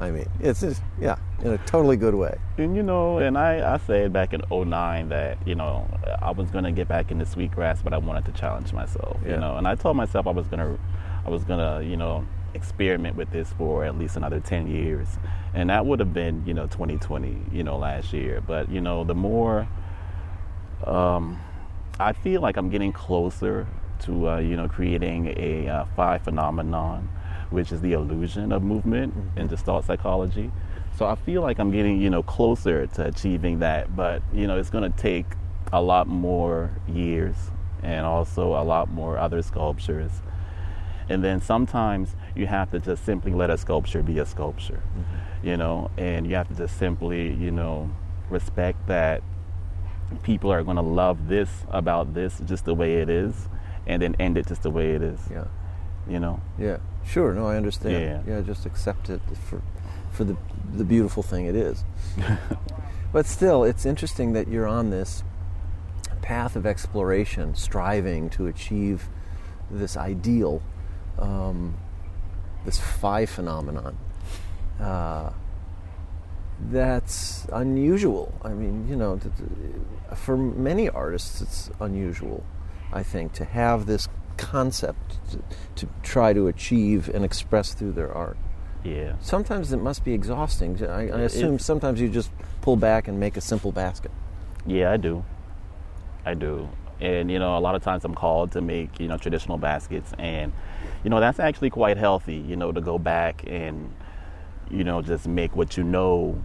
I 0.00 0.10
mean, 0.10 0.26
it's 0.40 0.60
just, 0.60 0.82
yeah, 1.00 1.16
in 1.44 1.52
a 1.52 1.58
totally 1.58 1.96
good 1.96 2.14
way. 2.14 2.38
And 2.56 2.74
you 2.74 2.82
know, 2.82 3.18
and 3.18 3.36
I, 3.36 3.74
I 3.74 3.78
said 3.86 4.12
back 4.12 4.32
in 4.32 4.42
09 4.50 5.10
that, 5.10 5.46
you 5.46 5.54
know, 5.54 5.86
I 6.22 6.30
was 6.30 6.50
gonna 6.50 6.72
get 6.72 6.88
back 6.88 7.10
into 7.10 7.26
sweetgrass, 7.26 7.82
but 7.82 7.92
I 7.92 7.98
wanted 7.98 8.24
to 8.26 8.32
challenge 8.32 8.72
myself. 8.72 9.18
Yeah. 9.24 9.34
You 9.34 9.36
know, 9.40 9.56
and 9.56 9.68
I 9.68 9.74
told 9.74 9.96
myself 9.96 10.26
I 10.26 10.30
was 10.30 10.46
gonna 10.46 10.78
I 11.24 11.30
was 11.30 11.44
gonna, 11.44 11.82
you 11.82 11.96
know, 11.96 12.26
experiment 12.54 13.16
with 13.16 13.30
this 13.30 13.52
for 13.52 13.84
at 13.84 13.98
least 13.98 14.16
another 14.16 14.40
10 14.40 14.66
years. 14.66 15.06
And 15.54 15.70
that 15.70 15.84
would 15.84 16.00
have 16.00 16.14
been, 16.14 16.44
you 16.46 16.54
know, 16.54 16.66
2020, 16.66 17.42
you 17.52 17.62
know, 17.62 17.76
last 17.76 18.12
year. 18.12 18.42
But, 18.44 18.70
you 18.70 18.80
know, 18.80 19.04
the 19.04 19.14
more 19.14 19.68
um, 20.84 21.38
I 21.98 22.12
feel 22.12 22.40
like 22.40 22.56
I'm 22.56 22.70
getting 22.70 22.92
closer 22.92 23.66
to, 24.00 24.30
uh, 24.30 24.38
you 24.38 24.56
know, 24.56 24.68
creating 24.68 25.34
a 25.36 25.68
uh, 25.68 25.84
phi 25.96 26.18
phenomenon, 26.18 27.08
which 27.50 27.72
is 27.72 27.80
the 27.80 27.92
illusion 27.92 28.52
of 28.52 28.62
movement 28.62 29.16
mm-hmm. 29.16 29.38
in 29.38 29.46
Gestalt 29.48 29.84
psychology. 29.84 30.50
So 30.96 31.06
I 31.06 31.14
feel 31.14 31.42
like 31.42 31.58
I'm 31.58 31.70
getting, 31.70 32.00
you 32.00 32.10
know, 32.10 32.22
closer 32.22 32.86
to 32.86 33.06
achieving 33.06 33.60
that. 33.60 33.94
But, 33.94 34.22
you 34.32 34.46
know, 34.46 34.58
it's 34.58 34.70
going 34.70 34.90
to 34.90 34.98
take 34.98 35.26
a 35.72 35.80
lot 35.80 36.06
more 36.06 36.70
years 36.88 37.36
and 37.82 38.04
also 38.04 38.54
a 38.54 38.64
lot 38.64 38.90
more 38.90 39.18
other 39.18 39.42
sculptures. 39.42 40.10
And 41.08 41.24
then 41.24 41.40
sometimes 41.40 42.14
you 42.36 42.46
have 42.46 42.70
to 42.70 42.78
just 42.78 43.04
simply 43.04 43.32
let 43.32 43.50
a 43.50 43.58
sculpture 43.58 44.02
be 44.02 44.18
a 44.18 44.26
sculpture, 44.26 44.82
mm-hmm. 44.96 45.46
you 45.46 45.56
know, 45.56 45.90
and 45.96 46.26
you 46.26 46.36
have 46.36 46.48
to 46.48 46.54
just 46.54 46.76
simply, 46.78 47.32
you 47.34 47.50
know, 47.50 47.90
respect 48.28 48.86
that 48.86 49.22
people 50.22 50.52
are 50.52 50.62
going 50.62 50.76
to 50.76 50.82
love 50.82 51.28
this 51.28 51.64
about 51.70 52.14
this 52.14 52.40
just 52.44 52.64
the 52.64 52.74
way 52.74 53.00
it 53.00 53.08
is, 53.08 53.48
and 53.86 54.02
then 54.02 54.14
end 54.18 54.38
it 54.38 54.46
just 54.46 54.62
the 54.62 54.70
way 54.70 54.92
it 54.92 55.02
is, 55.02 55.20
Yeah. 55.30 55.46
You 56.08 56.20
know. 56.20 56.40
Yeah. 56.58 56.78
Sure. 57.06 57.32
No, 57.34 57.46
I 57.46 57.56
understand. 57.56 58.24
Yeah. 58.26 58.36
Yeah. 58.36 58.40
Just 58.42 58.66
accept 58.66 59.10
it 59.10 59.20
for, 59.48 59.62
for 60.12 60.24
the 60.24 60.36
the 60.72 60.84
beautiful 60.84 61.22
thing 61.22 61.46
it 61.46 61.56
is. 61.56 61.84
but 63.12 63.26
still, 63.26 63.64
it's 63.64 63.84
interesting 63.84 64.32
that 64.34 64.48
you're 64.48 64.66
on 64.66 64.90
this 64.90 65.24
path 66.22 66.56
of 66.56 66.66
exploration, 66.66 67.54
striving 67.54 68.30
to 68.30 68.46
achieve 68.46 69.08
this 69.70 69.96
ideal, 69.96 70.62
um, 71.18 71.76
this 72.64 72.78
phi 72.78 73.26
phenomenon. 73.26 73.96
Uh, 74.78 75.30
that's 76.68 77.46
unusual. 77.52 78.34
I 78.42 78.50
mean, 78.50 78.86
you 78.88 78.96
know, 78.96 79.18
for 80.14 80.36
many 80.36 80.88
artists, 80.88 81.40
it's 81.40 81.70
unusual. 81.80 82.44
I 82.92 83.02
think 83.02 83.32
to 83.34 83.44
have 83.44 83.86
this 83.86 84.08
concept 84.40 85.18
to, 85.30 85.38
to 85.76 85.92
try 86.02 86.32
to 86.32 86.48
achieve 86.48 87.08
and 87.08 87.24
express 87.24 87.74
through 87.74 87.92
their 87.92 88.12
art. 88.12 88.38
Yeah. 88.82 89.16
Sometimes 89.20 89.72
it 89.72 89.76
must 89.76 90.04
be 90.04 90.14
exhausting. 90.14 90.82
I, 90.84 91.10
I 91.10 91.20
assume 91.20 91.58
sometimes 91.58 92.00
you 92.00 92.08
just 92.08 92.30
pull 92.62 92.76
back 92.76 93.08
and 93.08 93.20
make 93.20 93.36
a 93.36 93.40
simple 93.40 93.72
basket. 93.72 94.10
Yeah, 94.66 94.90
I 94.90 94.96
do. 94.96 95.24
I 96.24 96.34
do. 96.34 96.68
And 97.00 97.30
you 97.30 97.38
know, 97.38 97.56
a 97.56 97.60
lot 97.60 97.74
of 97.74 97.82
times 97.82 98.04
I'm 98.04 98.14
called 98.14 98.52
to 98.52 98.60
make, 98.60 98.98
you 98.98 99.08
know, 99.08 99.18
traditional 99.18 99.58
baskets 99.58 100.12
and 100.18 100.52
you 101.04 101.10
know, 101.10 101.20
that's 101.20 101.38
actually 101.38 101.70
quite 101.70 101.96
healthy, 101.96 102.36
you 102.36 102.56
know, 102.56 102.72
to 102.72 102.80
go 102.80 102.98
back 102.98 103.44
and 103.46 103.94
you 104.70 104.84
know, 104.84 105.02
just 105.02 105.26
make 105.26 105.54
what 105.56 105.76
you 105.76 105.84
know 105.84 106.42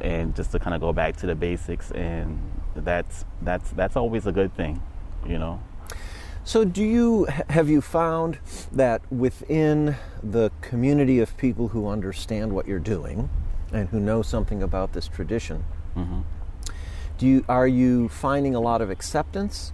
and 0.00 0.34
just 0.36 0.52
to 0.52 0.58
kind 0.58 0.74
of 0.74 0.80
go 0.80 0.92
back 0.92 1.16
to 1.16 1.26
the 1.26 1.34
basics 1.34 1.90
and 1.92 2.38
that's 2.76 3.24
that's 3.42 3.70
that's 3.70 3.96
always 3.96 4.26
a 4.26 4.32
good 4.32 4.54
thing, 4.54 4.80
you 5.26 5.38
know. 5.38 5.60
So, 6.46 6.62
do 6.62 6.84
you 6.84 7.26
have 7.48 7.70
you 7.70 7.80
found 7.80 8.38
that 8.70 9.00
within 9.10 9.96
the 10.22 10.52
community 10.60 11.18
of 11.18 11.34
people 11.38 11.68
who 11.68 11.88
understand 11.88 12.52
what 12.52 12.68
you're 12.68 12.78
doing 12.78 13.30
and 13.72 13.88
who 13.88 13.98
know 13.98 14.20
something 14.20 14.62
about 14.62 14.92
this 14.92 15.08
tradition, 15.08 15.64
do 17.16 17.26
you 17.26 17.44
are 17.48 17.66
you 17.66 18.10
finding 18.10 18.54
a 18.54 18.60
lot 18.60 18.82
of 18.82 18.90
acceptance? 18.90 19.72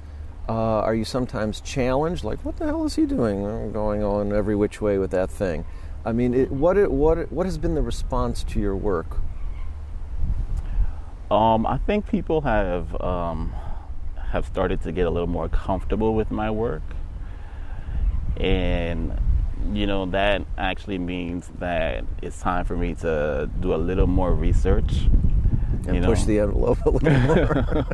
Uh, 0.49 0.81
are 0.81 0.95
you 0.95 1.05
sometimes 1.05 1.61
challenged, 1.61 2.23
like 2.23 2.45
what 2.45 2.57
the 2.59 2.67
hell 2.67 2.85
is 2.85 2.95
he 2.97 3.05
doing, 3.05 3.73
going 3.73 4.03
on 4.05 4.33
every 4.33 4.55
which 4.55 4.81
way 4.81 4.97
with 4.97 5.11
that 5.11 5.29
thing? 5.31 5.65
I 6.05 6.13
mean, 6.13 6.35
it, 6.35 6.51
what 6.51 6.77
it, 6.77 6.91
what 6.91 7.19
it, 7.19 7.33
what 7.33 7.47
has 7.47 7.59
been 7.59 7.75
the 7.75 7.83
response 7.83 8.43
to 8.45 8.61
your 8.61 8.77
work? 8.77 9.19
Um, 11.31 11.67
I 11.67 11.79
think 11.79 12.09
people 12.09 12.41
have 12.41 13.01
um, 13.01 13.53
have 14.31 14.47
started 14.47 14.83
to 14.83 14.93
get 14.93 15.07
a 15.07 15.11
little 15.11 15.29
more 15.29 15.49
comfortable 15.49 16.15
with 16.15 16.31
my 16.31 16.51
work, 16.51 16.83
and 18.37 19.19
you 19.73 19.87
know 19.87 20.07
that 20.07 20.43
actually 20.57 20.99
means 20.99 21.51
that 21.59 22.05
it's 22.23 22.41
time 22.41 22.65
for 22.65 22.77
me 22.77 22.95
to 22.95 23.51
do 23.61 23.75
a 23.75 23.77
little 23.77 24.07
more 24.07 24.33
research 24.35 25.09
and 25.87 25.97
you 25.97 26.03
push 26.03 26.21
know. 26.21 26.27
the 26.27 26.39
envelope 26.41 26.79
a 26.87 26.91
little 26.91 27.21
more. 27.21 27.87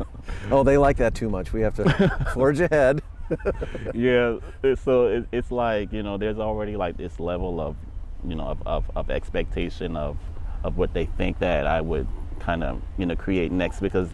oh, 0.51 0.63
they 0.63 0.77
like 0.77 0.97
that 0.97 1.15
too 1.15 1.29
much. 1.29 1.53
We 1.53 1.61
have 1.61 1.75
to 1.75 2.29
forge 2.33 2.59
ahead. 2.59 3.01
yeah 3.93 4.37
so 4.81 5.07
it, 5.07 5.27
it's 5.33 5.51
like 5.51 5.91
you 5.91 6.01
know 6.01 6.17
there's 6.17 6.39
already 6.39 6.77
like 6.77 6.95
this 6.95 7.19
level 7.19 7.59
of 7.59 7.75
you 8.25 8.35
know 8.35 8.45
of, 8.45 8.65
of, 8.65 8.91
of 8.95 9.09
expectation 9.09 9.97
of 9.97 10.17
of 10.63 10.77
what 10.77 10.93
they 10.93 11.05
think 11.05 11.37
that 11.39 11.67
i 11.67 11.81
would 11.81 12.07
kind 12.39 12.63
of 12.63 12.81
you 12.97 13.05
know 13.05 13.17
create 13.17 13.51
next 13.51 13.81
because 13.81 14.07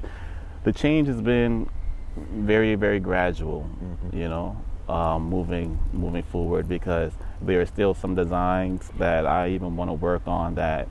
the 0.64 0.74
change 0.74 1.08
has 1.08 1.22
been 1.22 1.70
very 2.16 2.76
very 2.76 3.00
gradual 3.00 3.70
you 4.12 4.28
know 4.30 4.56
um, 4.88 5.24
moving 5.30 5.80
moving 5.94 6.24
forward 6.24 6.68
because 6.68 7.14
there 7.42 7.60
are 7.62 7.66
still 7.66 7.94
some 7.94 8.16
designs 8.16 8.90
that 8.98 9.26
i 9.26 9.50
even 9.50 9.76
want 9.76 9.90
to 9.90 9.94
work 9.94 10.22
on 10.28 10.56
that 10.56 10.88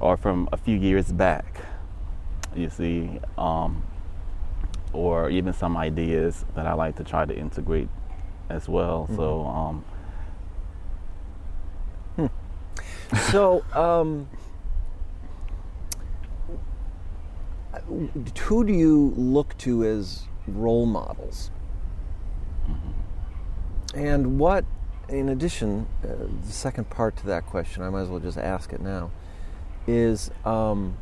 are 0.00 0.16
from 0.16 0.48
a 0.52 0.56
few 0.56 0.76
years 0.76 1.10
back 1.12 1.62
you 2.54 2.68
see 2.68 3.18
um, 3.38 3.82
or 4.94 5.28
even 5.28 5.52
some 5.52 5.76
ideas 5.76 6.44
that 6.54 6.66
I 6.66 6.72
like 6.72 6.96
to 6.96 7.04
try 7.04 7.24
to 7.24 7.36
integrate 7.36 7.88
as 8.48 8.68
well. 8.68 9.08
So, 9.16 9.44
um, 9.46 9.84
So, 13.30 13.64
um, 13.74 14.28
who 18.38 18.64
do 18.64 18.72
you 18.72 19.12
look 19.16 19.56
to 19.58 19.84
as 19.84 20.24
role 20.46 20.86
models? 20.86 21.50
And 23.94 24.38
what, 24.38 24.64
in 25.08 25.28
addition, 25.28 25.86
uh, 26.02 26.26
the 26.44 26.52
second 26.52 26.90
part 26.90 27.16
to 27.18 27.26
that 27.26 27.46
question, 27.46 27.82
I 27.82 27.90
might 27.90 28.02
as 28.02 28.08
well 28.08 28.20
just 28.20 28.38
ask 28.38 28.72
it 28.72 28.80
now, 28.80 29.10
is 29.86 30.30
um, 30.44 30.96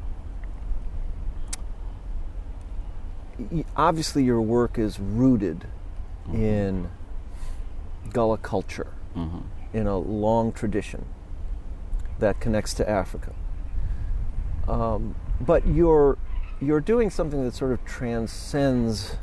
obviously 3.76 4.24
your 4.24 4.42
work 4.42 4.78
is 4.78 5.00
rooted 5.00 5.66
in 6.32 6.90
Gullah 8.12 8.38
culture, 8.38 8.92
mhm. 9.16 9.44
in 9.72 9.86
a 9.86 9.96
long 9.96 10.52
tradition 10.52 11.06
that 12.18 12.40
connects 12.40 12.74
to 12.74 12.88
Africa. 12.88 13.32
Um, 14.68 15.14
but 15.40 15.66
you're 15.66 16.18
you're 16.62 16.80
doing 16.80 17.10
something 17.10 17.42
that 17.44 17.54
sort 17.54 17.72
of 17.72 17.84
transcends 17.84 19.16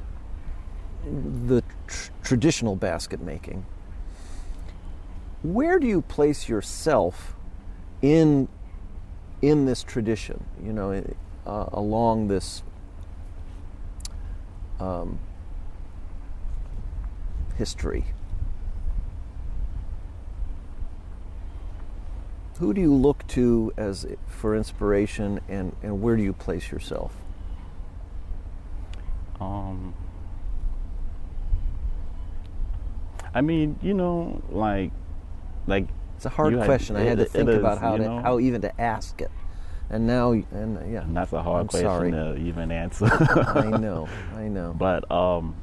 the 1.06 1.63
tr- 1.88 2.12
traditional 2.21 2.75
basket 2.75 3.21
making. 3.21 3.65
Where 5.41 5.80
do 5.80 5.88
you 5.88 6.02
place 6.02 6.49
yourself 6.49 7.36
in 8.02 8.49
in 9.41 9.65
this 9.65 9.84
tradition? 9.84 10.43
You 10.62 10.73
know, 10.73 11.04
uh, 11.47 11.65
along 11.71 12.28
this 12.28 12.62
um, 14.82 15.17
history. 17.58 18.04
Who 22.58 22.73
do 22.73 22.82
you 22.82 22.93
look 22.93 23.25
to 23.28 23.71
as 23.78 24.06
for 24.28 24.54
inspiration, 24.54 25.39
and, 25.47 25.73
and 25.82 26.02
where 26.02 26.17
do 26.17 26.23
you 26.23 26.34
place 26.34 26.69
yourself? 26.69 27.18
Um, 29.39 29.93
I 33.34 33.41
mean, 33.41 33.78
you 33.82 33.93
know, 33.93 34.41
like, 34.49 34.91
like 35.67 35.88
It's 36.15 36.25
a 36.25 36.30
hard 36.30 36.52
you 36.54 36.58
had- 36.60 36.65
question. 36.65 36.95
I 36.95 37.02
had 37.02 37.17
to 37.19 37.25
think 37.25 37.49
about 37.49 37.78
how 37.80 37.97
to 37.97 38.04
know? 38.04 38.19
how 38.21 38.39
even 38.39 38.62
to 38.62 38.82
ask 38.82 39.21
it, 39.21 39.32
and 39.89 40.08
now 40.08 40.32
and 40.32 40.78
uh, 40.78 40.82
yeah, 40.89 41.02
and 41.04 41.15
that's 41.15 41.34
a 41.34 41.41
hard 41.43 41.62
I'm 41.62 41.67
question 41.67 41.88
sorry. 41.88 42.12
to 42.12 42.36
even 42.38 42.71
answer. 42.71 43.06
I 43.06 43.69
know, 43.80 44.08
I 44.36 44.47
know. 44.47 44.73
But 44.78 45.10
um, 45.12 45.56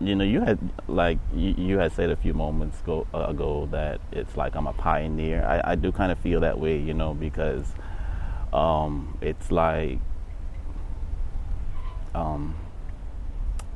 you 0.00 0.14
know, 0.16 0.24
you 0.24 0.40
had 0.40 0.58
like 0.88 1.18
you, 1.34 1.54
you 1.56 1.78
had 1.78 1.92
said 1.92 2.10
a 2.10 2.16
few 2.16 2.34
moments 2.34 2.80
ago, 2.80 3.06
uh, 3.14 3.26
ago 3.28 3.68
that 3.70 4.00
it's 4.12 4.36
like 4.36 4.54
I'm 4.56 4.66
a 4.66 4.72
pioneer. 4.72 5.44
I, 5.44 5.72
I 5.72 5.74
do 5.76 5.92
kind 5.92 6.10
of 6.12 6.18
feel 6.18 6.40
that 6.40 6.58
way, 6.58 6.76
you 6.76 6.92
know, 6.92 7.14
because 7.14 7.66
um, 8.52 9.16
it's 9.20 9.50
like 9.52 10.00
um, 12.14 12.54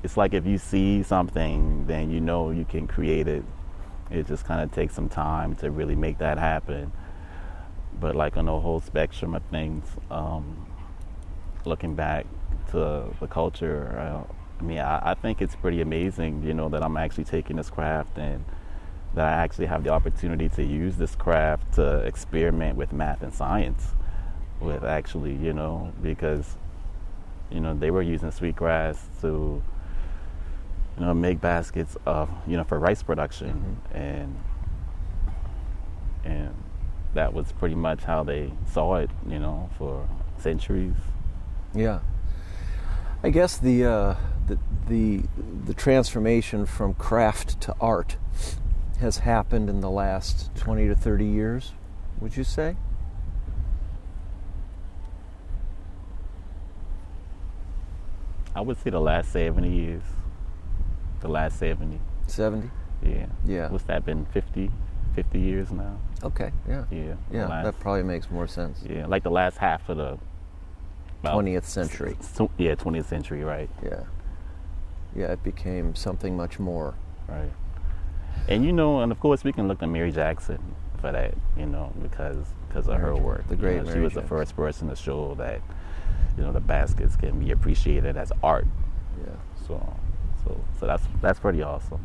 it's 0.02 0.16
like 0.16 0.34
if 0.34 0.46
you 0.46 0.58
see 0.58 1.02
something, 1.02 1.86
then 1.86 2.10
you 2.10 2.20
know 2.20 2.50
you 2.50 2.64
can 2.64 2.86
create 2.86 3.28
it. 3.28 3.44
It 4.10 4.26
just 4.26 4.44
kind 4.44 4.60
of 4.60 4.72
takes 4.72 4.94
some 4.94 5.08
time 5.08 5.54
to 5.56 5.70
really 5.70 5.96
make 5.96 6.18
that 6.18 6.38
happen. 6.38 6.92
but 8.00 8.16
like 8.16 8.36
on 8.36 8.46
the 8.46 8.58
whole 8.58 8.80
spectrum 8.80 9.34
of 9.34 9.42
things, 9.50 9.84
um, 10.10 10.66
looking 11.64 11.94
back 11.94 12.26
to 12.70 13.14
the 13.20 13.26
culture, 13.26 13.98
uh, 13.98 14.32
I 14.60 14.62
mean, 14.62 14.78
I, 14.78 15.10
I, 15.10 15.14
think 15.14 15.42
it's 15.42 15.54
pretty 15.54 15.80
amazing, 15.80 16.42
you 16.42 16.54
know, 16.54 16.68
that 16.70 16.82
I'm 16.82 16.96
actually 16.96 17.24
taking 17.24 17.56
this 17.56 17.70
craft 17.70 18.18
and 18.18 18.44
that 19.14 19.26
I 19.26 19.42
actually 19.42 19.66
have 19.66 19.84
the 19.84 19.90
opportunity 19.90 20.48
to 20.50 20.62
use 20.64 20.96
this 20.96 21.14
craft 21.14 21.74
to 21.74 21.98
experiment 21.98 22.76
with 22.76 22.92
math 22.92 23.22
and 23.22 23.32
science, 23.34 23.88
with 24.60 24.84
actually, 24.84 25.34
you 25.34 25.52
know, 25.52 25.92
because, 26.02 26.56
you 27.50 27.60
know, 27.60 27.74
they 27.74 27.90
were 27.90 28.02
using 28.02 28.30
sweetgrass 28.30 29.04
to, 29.22 29.62
you 31.00 31.06
know, 31.06 31.14
make 31.14 31.40
baskets 31.40 31.96
of, 32.04 32.28
you 32.46 32.58
know, 32.58 32.64
for 32.64 32.78
rice 32.78 33.02
production, 33.02 33.78
mm-hmm. 33.88 33.96
and 33.96 34.40
and 36.24 36.54
that 37.14 37.32
was 37.32 37.52
pretty 37.52 37.74
much 37.74 38.04
how 38.04 38.22
they 38.22 38.52
saw 38.70 38.96
it, 38.96 39.08
you 39.26 39.38
know, 39.38 39.70
for 39.78 40.06
centuries. 40.36 40.94
Yeah. 41.74 42.00
I 43.22 43.30
guess 43.30 43.56
the 43.56 43.86
uh, 43.86 44.14
the 44.46 44.58
the 44.88 45.22
the 45.64 45.72
transformation 45.72 46.66
from 46.66 46.92
craft 46.92 47.62
to 47.62 47.74
art 47.80 48.18
has 49.00 49.18
happened 49.18 49.70
in 49.70 49.80
the 49.80 49.88
last 49.88 50.54
20 50.56 50.86
to 50.88 50.94
30 50.94 51.24
years, 51.24 51.72
would 52.20 52.36
you 52.36 52.44
say? 52.44 52.76
I 58.54 58.60
would 58.60 58.76
say 58.76 58.90
the 58.90 59.00
last 59.00 59.32
70 59.32 59.70
years. 59.70 60.02
The 61.20 61.28
last 61.28 61.58
70. 61.58 62.00
70? 62.26 62.70
Yeah. 63.02 63.26
Yeah. 63.46 63.68
What's 63.70 63.84
that 63.84 64.04
been 64.04 64.26
50 64.26 64.70
50 65.14 65.38
years 65.40 65.70
now? 65.72 65.98
Okay. 66.22 66.52
Yeah. 66.68 66.84
Yeah. 66.90 67.14
Yeah, 67.32 67.48
last, 67.48 67.64
that 67.64 67.80
probably 67.80 68.02
makes 68.04 68.30
more 68.30 68.46
sense. 68.46 68.82
Yeah, 68.88 69.06
like 69.06 69.22
the 69.22 69.30
last 69.30 69.58
half 69.58 69.88
of 69.88 69.96
the 69.96 70.18
20th 71.24 71.64
century. 71.64 72.16
Yeah, 72.56 72.74
20th 72.74 73.06
century, 73.06 73.42
right. 73.44 73.68
Yeah. 73.82 74.04
Yeah, 75.14 75.32
it 75.32 75.42
became 75.42 75.94
something 75.94 76.36
much 76.36 76.58
more. 76.58 76.94
Right. 77.28 77.50
And 78.48 78.64
you 78.64 78.72
know, 78.72 79.00
and 79.00 79.10
of 79.12 79.20
course, 79.20 79.44
we 79.44 79.52
can 79.52 79.68
look 79.68 79.82
at 79.82 79.88
Mary 79.88 80.12
Jackson 80.12 80.60
for 81.00 81.12
that, 81.12 81.34
you 81.56 81.66
know, 81.66 81.92
because 82.00 82.36
because 82.68 82.88
of 82.88 82.98
her 83.00 83.16
work. 83.16 83.48
The 83.48 83.56
great 83.56 83.72
you 83.74 83.78
know, 83.78 83.84
Mary 83.86 83.96
She 83.96 84.00
was 84.00 84.12
Jackson. 84.12 84.22
the 84.22 84.28
first 84.28 84.56
person 84.56 84.88
to 84.88 84.96
show 84.96 85.34
that, 85.36 85.60
you 86.36 86.44
know, 86.44 86.52
the 86.52 86.60
baskets 86.60 87.16
can 87.16 87.38
be 87.40 87.50
appreciated 87.50 88.16
as 88.16 88.32
art. 88.42 88.66
Yeah. 89.18 89.32
So, 89.66 89.96
so, 90.44 90.60
so 90.78 90.86
that's 90.86 91.02
that's 91.20 91.38
pretty 91.38 91.62
awesome. 91.62 92.04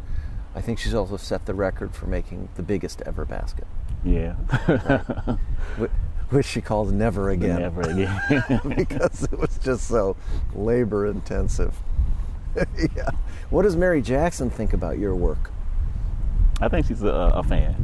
I 0.54 0.62
think 0.62 0.80
she's 0.80 0.93
also 0.93 1.17
set 1.17 1.45
the 1.45 1.54
record 1.54 1.93
for 1.93 2.08
making 2.08 2.50
the 2.56 2.63
biggest 2.63 3.02
ever 3.06 3.26
basket. 3.26 3.67
Yeah. 4.04 4.36
right. 5.78 5.91
Which 6.30 6.45
she 6.45 6.62
called 6.62 6.93
Never 6.93 7.30
Again. 7.30 7.60
Never 7.60 7.82
Again. 7.89 8.76
because 8.76 9.24
it 9.24 9.38
was 9.38 9.58
just 9.60 9.88
so 9.88 10.15
labor 10.56 11.06
intensive. 11.06 11.76
yeah. 12.95 13.10
What 13.50 13.63
does 13.63 13.76
Mary 13.76 14.02
Jackson 14.02 14.50
think 14.50 14.74
about 14.74 14.98
your 14.98 15.13
work? 15.13 15.52
I 16.62 16.69
think 16.69 16.88
she's 16.88 17.04
a, 17.04 17.08
a 17.08 17.43
fan. 17.43 17.76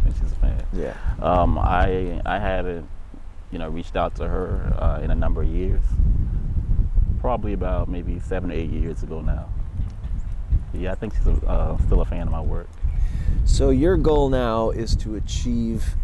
I 0.00 0.04
think 0.04 0.16
she's 0.22 0.32
a 0.32 0.36
fan. 0.36 0.64
Yeah. 0.72 0.94
Um, 1.20 1.58
I 1.58 2.22
I 2.24 2.38
had 2.38 2.84
you 3.50 3.58
know, 3.58 3.68
reached 3.68 3.96
out 3.96 4.14
to 4.16 4.28
her 4.28 4.74
uh, 4.78 5.00
in 5.02 5.10
a 5.10 5.14
number 5.14 5.42
of 5.42 5.48
years. 5.48 5.82
Probably 7.20 7.52
about 7.52 7.88
maybe 7.88 8.18
seven 8.20 8.50
or 8.50 8.54
eight 8.54 8.70
years 8.70 9.02
ago 9.02 9.20
now. 9.20 9.48
Yeah, 10.72 10.92
I 10.92 10.94
think 10.94 11.14
she's 11.14 11.26
a, 11.26 11.46
uh, 11.46 11.78
still 11.78 12.00
a 12.00 12.04
fan 12.04 12.22
of 12.22 12.32
my 12.32 12.40
work. 12.40 12.68
So 13.44 13.70
your 13.70 13.96
goal 13.96 14.28
now 14.28 14.70
is 14.70 14.96
to 14.96 15.16
achieve 15.16 15.96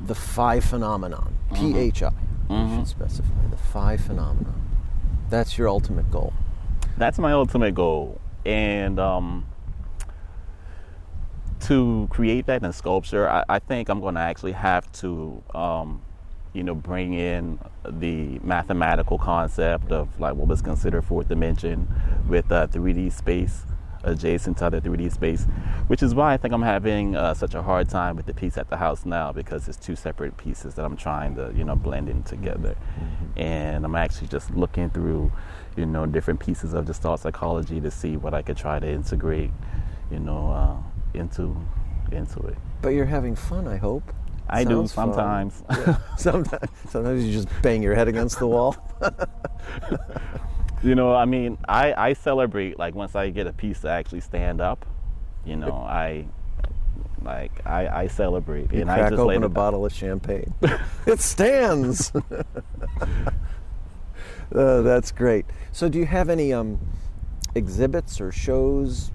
the 0.00 0.14
phi 0.14 0.60
phenomenon, 0.60 1.34
mm-hmm. 1.50 1.72
PHI. 1.72 2.12
Mm-hmm. 2.48 2.54
You 2.54 2.78
should 2.78 2.88
specify 2.88 3.46
the 3.50 3.56
phi 3.56 3.96
phenomenon. 3.96 4.54
That's 5.30 5.58
your 5.58 5.68
ultimate 5.68 6.10
goal. 6.10 6.32
That's 6.96 7.18
my 7.18 7.32
ultimate 7.32 7.74
goal, 7.74 8.20
and 8.44 8.98
um, 8.98 9.46
to 11.60 12.08
create 12.10 12.46
that 12.46 12.62
in 12.62 12.72
sculpture, 12.72 13.28
I, 13.28 13.44
I 13.48 13.58
think 13.58 13.88
I'm 13.88 14.00
going 14.00 14.14
to 14.14 14.20
actually 14.20 14.52
have 14.52 14.90
to, 14.92 15.42
um, 15.54 16.02
you 16.52 16.62
know, 16.62 16.74
bring 16.74 17.14
in 17.14 17.58
the 17.88 18.38
mathematical 18.40 19.18
concept 19.18 19.92
of 19.92 20.18
like 20.20 20.34
what 20.34 20.48
was 20.48 20.62
considered 20.62 21.04
fourth 21.04 21.28
dimension 21.28 21.88
with 22.28 22.50
uh, 22.50 22.66
3D 22.68 23.12
space 23.12 23.64
adjacent 24.04 24.58
to 24.58 24.66
other 24.66 24.80
3D 24.80 25.12
space, 25.12 25.44
which 25.86 26.02
is 26.02 26.14
why 26.14 26.32
I 26.32 26.36
think 26.36 26.54
I'm 26.54 26.62
having 26.62 27.16
uh, 27.16 27.34
such 27.34 27.54
a 27.54 27.62
hard 27.62 27.88
time 27.88 28.16
with 28.16 28.26
the 28.26 28.34
piece 28.34 28.56
at 28.56 28.68
the 28.68 28.76
house 28.76 29.04
now 29.04 29.32
because 29.32 29.68
it's 29.68 29.76
two 29.76 29.96
separate 29.96 30.36
pieces 30.36 30.74
that 30.74 30.84
I'm 30.84 30.96
trying 30.96 31.34
to, 31.36 31.52
you 31.54 31.64
know, 31.64 31.76
blend 31.76 32.08
in 32.08 32.22
together. 32.22 32.76
Mm-hmm. 32.76 33.40
And 33.40 33.84
I'm 33.84 33.94
actually 33.94 34.28
just 34.28 34.50
looking 34.52 34.90
through, 34.90 35.32
you 35.76 35.86
know, 35.86 36.06
different 36.06 36.40
pieces 36.40 36.74
of 36.74 36.86
Gestalt 36.86 37.20
psychology 37.20 37.80
to 37.80 37.90
see 37.90 38.16
what 38.16 38.34
I 38.34 38.42
could 38.42 38.56
try 38.56 38.78
to 38.78 38.88
integrate, 38.88 39.50
you 40.10 40.20
know, 40.20 40.50
uh, 40.50 41.18
into 41.18 41.56
into 42.12 42.40
it. 42.46 42.56
But 42.80 42.90
you're 42.90 43.06
having 43.06 43.36
fun, 43.36 43.68
I 43.68 43.76
hope. 43.76 44.14
I 44.48 44.64
Sounds 44.64 44.90
do 44.90 44.94
sometimes. 44.94 45.62
Yeah. 45.70 45.98
sometimes. 46.16 46.70
Sometimes 46.88 47.24
you 47.24 47.32
just 47.32 47.48
bang 47.62 47.82
your 47.82 47.94
head 47.94 48.08
against 48.08 48.38
the 48.38 48.46
wall. 48.46 48.76
you 50.82 50.94
know, 50.94 51.14
I 51.14 51.24
mean, 51.24 51.58
I, 51.68 51.92
I 51.92 52.12
celebrate 52.14 52.78
like 52.78 52.94
once 52.94 53.14
I 53.14 53.30
get 53.30 53.46
a 53.46 53.52
piece 53.52 53.80
to 53.80 53.88
actually 53.88 54.20
stand 54.20 54.60
up. 54.60 54.86
You 55.44 55.56
know, 55.56 55.72
I 55.72 56.26
like 57.22 57.52
I, 57.66 57.88
I 57.88 58.06
celebrate 58.06 58.72
you 58.72 58.80
and 58.80 58.88
crack 58.88 59.06
I 59.06 59.10
just 59.10 59.20
open 59.20 59.44
a 59.44 59.48
bottle 59.48 59.84
of 59.84 59.92
champagne. 59.92 60.54
it 61.06 61.20
stands. 61.20 62.12
uh, 62.14 62.42
that's 64.52 65.10
great. 65.10 65.46
So, 65.72 65.88
do 65.88 65.98
you 65.98 66.06
have 66.06 66.28
any 66.28 66.52
um, 66.52 66.78
exhibits 67.54 68.20
or 68.20 68.32
shows 68.32 69.10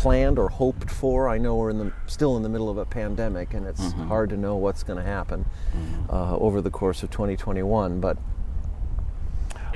planned 0.00 0.38
or 0.38 0.48
hoped 0.48 0.90
for? 0.90 1.28
I 1.28 1.36
know 1.36 1.56
we're 1.56 1.68
in 1.68 1.76
the 1.76 1.92
still 2.06 2.38
in 2.38 2.42
the 2.42 2.48
middle 2.48 2.70
of 2.70 2.78
a 2.78 2.86
pandemic, 2.86 3.52
and 3.52 3.66
it's 3.66 3.82
mm-hmm. 3.82 4.08
hard 4.08 4.30
to 4.30 4.36
know 4.38 4.56
what's 4.56 4.82
going 4.82 4.96
to 4.96 5.04
happen 5.04 5.44
mm-hmm. 5.76 6.10
uh, 6.10 6.36
over 6.36 6.62
the 6.62 6.70
course 6.70 7.02
of 7.02 7.10
2021. 7.10 8.00
But 8.00 8.16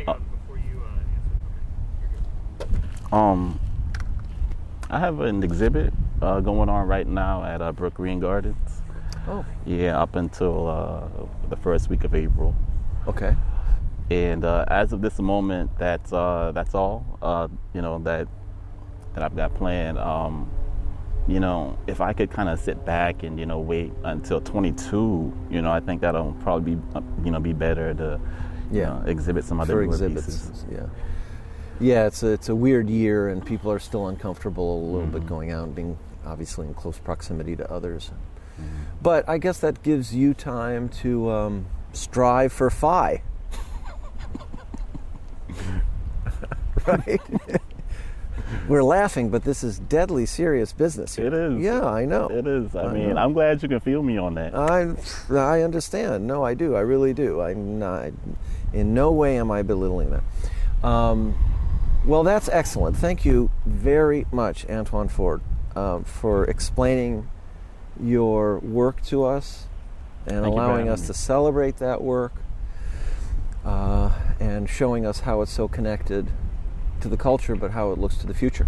uh, 0.09 0.15
um, 3.13 3.61
I 4.89 4.99
have 4.99 5.21
an 5.21 5.43
exhibit 5.43 5.93
uh, 6.23 6.41
going 6.41 6.71
on 6.71 6.89
right 6.89 7.07
now 7.07 7.45
at 7.45 7.61
uh, 7.61 7.71
Brookgreen 7.73 8.19
Gardens. 8.19 8.83
Oh. 9.29 9.45
Yeah, 9.67 10.01
up 10.01 10.17
until 10.17 10.67
uh, 10.67 11.49
the 11.51 11.57
first 11.57 11.91
week 11.91 12.05
of 12.05 12.15
April. 12.15 12.55
Okay. 13.07 13.37
And 14.11 14.43
uh, 14.43 14.65
as 14.69 14.95
of 14.95 15.03
this 15.03 15.19
moment, 15.19 15.71
that's 15.79 16.15
uh, 16.15 16.53
that's 16.55 16.75
all. 16.75 17.19
Uh, 17.21 17.49
you 17.75 17.83
know 17.83 17.99
that 18.01 18.27
that 19.15 19.23
I've 19.23 19.37
got 19.37 19.55
planned. 19.55 19.99
Um, 19.99 20.51
you 21.27 21.41
know, 21.41 21.79
if 21.87 22.01
I 22.01 22.13
could 22.13 22.31
kind 22.31 22.49
of 22.49 22.61
sit 22.61 22.85
back 22.85 23.23
and 23.23 23.39
you 23.39 23.47
know 23.47 23.59
wait 23.59 23.93
until 24.05 24.41
22, 24.41 25.33
you 25.51 25.63
know, 25.63 25.73
I 25.73 25.81
think 25.81 26.03
that'll 26.03 26.33
probably 26.43 26.75
be 26.75 26.83
you 27.25 27.31
know 27.31 27.41
be 27.41 27.53
better 27.53 27.95
to 27.95 28.21
yeah 28.71 28.87
know, 28.87 29.03
exhibit 29.07 29.45
some 29.45 29.61
other 29.61 29.87
pieces. 29.87 30.65
Yeah. 30.71 30.87
Yeah, 31.81 32.07
it's 32.07 32.23
a, 32.23 32.29
it's 32.29 32.49
a 32.49 32.55
weird 32.55 32.89
year, 32.89 33.29
and 33.29 33.45
people 33.45 33.73
are 33.73 33.81
still 33.81 34.07
uncomfortable 34.07 34.79
a 34.79 34.83
little 34.85 35.01
mm-hmm. 35.03 35.19
bit 35.19 35.27
going 35.27 35.51
out 35.51 35.65
and 35.65 35.75
being 35.75 35.99
obviously 36.25 36.69
in 36.69 36.75
close 36.75 36.99
proximity 36.99 37.57
to 37.57 37.69
others. 37.71 38.13
Mm-hmm. 38.61 38.83
But 39.03 39.29
I 39.29 39.39
guess 39.39 39.59
that 39.59 39.83
gives 39.83 40.15
you 40.15 40.35
time 40.35 40.89
to 41.01 41.31
um, 41.31 41.67
strive 41.93 42.53
for 42.53 42.71
phi. 42.71 43.23
right? 46.87 47.21
We're 48.69 48.83
laughing, 48.83 49.31
but 49.31 49.45
this 49.45 49.65
is 49.65 49.79
deadly 49.79 50.27
serious 50.27 50.73
business. 50.73 51.17
Here. 51.17 51.27
It 51.27 51.35
is. 51.35 51.63
Yeah, 51.63 51.85
I 51.85 52.05
know. 52.05 52.29
It 52.29 52.47
is. 52.47 52.75
I, 52.75 52.85
I 52.85 52.93
mean, 52.93 53.15
know. 53.15 53.17
I'm 53.17 53.33
glad 53.33 53.63
you 53.63 53.69
can 53.69 53.81
feel 53.81 54.03
me 54.03 54.19
on 54.19 54.35
that. 54.35 54.55
I 54.55 54.95
I 55.35 55.63
understand. 55.63 56.27
No, 56.27 56.45
I 56.45 56.55
do. 56.55 56.75
I 56.75 56.81
really 56.81 57.15
do. 57.15 57.41
I'm 57.41 57.79
not. 57.79 58.13
In 58.73 58.95
no 58.95 59.13
way 59.13 59.39
am 59.39 59.51
I 59.51 59.63
belittling 59.63 60.11
that. 60.11 60.87
Um, 60.87 61.37
well, 62.05 62.23
that's 62.23 62.49
excellent. 62.49 62.97
Thank 62.97 63.25
you 63.25 63.51
very 63.65 64.27
much, 64.31 64.67
Antwon 64.67 65.11
Ford, 65.11 65.41
um, 65.75 66.05
for 66.05 66.45
explaining 66.45 67.29
your 67.99 68.59
work 68.59 69.03
to 69.05 69.25
us 69.25 69.67
and 70.27 70.43
Thank 70.43 70.53
allowing 70.53 70.89
us 70.89 71.03
me. 71.03 71.07
to 71.09 71.15
celebrate 71.15 71.77
that 71.79 72.03
work 72.03 72.33
uh, 73.65 74.11
and 74.41 74.69
showing 74.69 75.07
us 75.07 75.21
how 75.21 75.41
it's 75.41 75.53
so 75.53 75.69
connected 75.69 76.29
to 77.05 77.09
the 77.11 77.17
culture, 77.19 77.55
but 77.55 77.71
how 77.71 77.93
it 77.93 77.99
looks 77.99 78.17
to 78.17 78.27
the 78.27 78.33
future. 78.33 78.67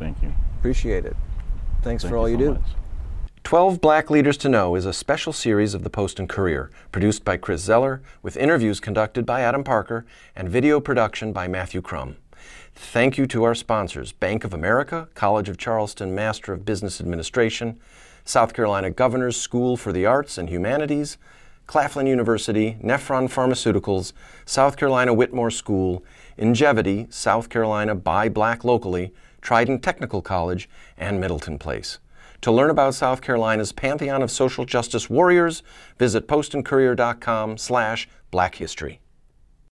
Thank 0.00 0.20
you. 0.22 0.34
Appreciate 0.58 1.06
it. 1.06 1.16
Thanks 1.82 2.02
Thank 2.02 2.10
for 2.10 2.16
all 2.16 2.28
you, 2.28 2.34
so 2.34 2.40
do. 2.40 2.52
Much. 2.54 2.62
12 3.44 3.80
Black 3.80 4.10
Leaders 4.10 4.36
to 4.38 4.48
Know 4.48 4.74
is 4.74 4.84
a 4.84 4.92
special 4.92 5.32
series 5.32 5.72
of 5.72 5.84
the 5.84 5.88
Post 5.88 6.18
and 6.18 6.28
Courier, 6.28 6.68
produced 6.90 7.24
by 7.24 7.36
Chris 7.36 7.62
Zeller, 7.62 8.02
with 8.22 8.36
interviews 8.36 8.80
conducted 8.80 9.24
by 9.24 9.40
Adam 9.40 9.62
Parker 9.62 10.04
and 10.34 10.48
video 10.48 10.80
production 10.80 11.32
by 11.32 11.46
Matthew 11.46 11.80
Crum. 11.80 12.16
Thank 12.74 13.16
you 13.16 13.26
to 13.28 13.44
our 13.44 13.54
sponsors 13.54 14.10
Bank 14.10 14.42
of 14.42 14.52
America, 14.52 15.08
College 15.14 15.48
of 15.48 15.58
Charleston 15.58 16.12
Master 16.12 16.52
of 16.52 16.64
Business 16.64 17.00
Administration, 17.00 17.78
South 18.24 18.52
Carolina 18.52 18.90
Governor's 18.90 19.40
School 19.40 19.76
for 19.76 19.92
the 19.92 20.06
Arts 20.06 20.38
and 20.38 20.48
Humanities, 20.48 21.18
Claflin 21.68 22.08
University, 22.08 22.78
Nephron 22.82 23.30
Pharmaceuticals, 23.30 24.12
South 24.44 24.76
Carolina 24.76 25.14
Whitmore 25.14 25.52
School, 25.52 26.02
Ingevity, 26.40 27.06
South 27.12 27.50
Carolina 27.50 27.94
Buy 27.94 28.28
Black 28.28 28.64
Locally, 28.64 29.12
Trident 29.42 29.82
Technical 29.82 30.22
College, 30.22 30.68
and 30.96 31.20
Middleton 31.20 31.58
Place. 31.58 31.98
To 32.40 32.50
learn 32.50 32.70
about 32.70 32.94
South 32.94 33.20
Carolina's 33.20 33.72
pantheon 33.72 34.22
of 34.22 34.30
social 34.30 34.64
justice 34.64 35.10
warriors, 35.10 35.62
visit 35.98 36.26
postandcourier.com 36.26 37.58
slash 37.58 38.08
black 38.30 38.54
history. 38.54 39.00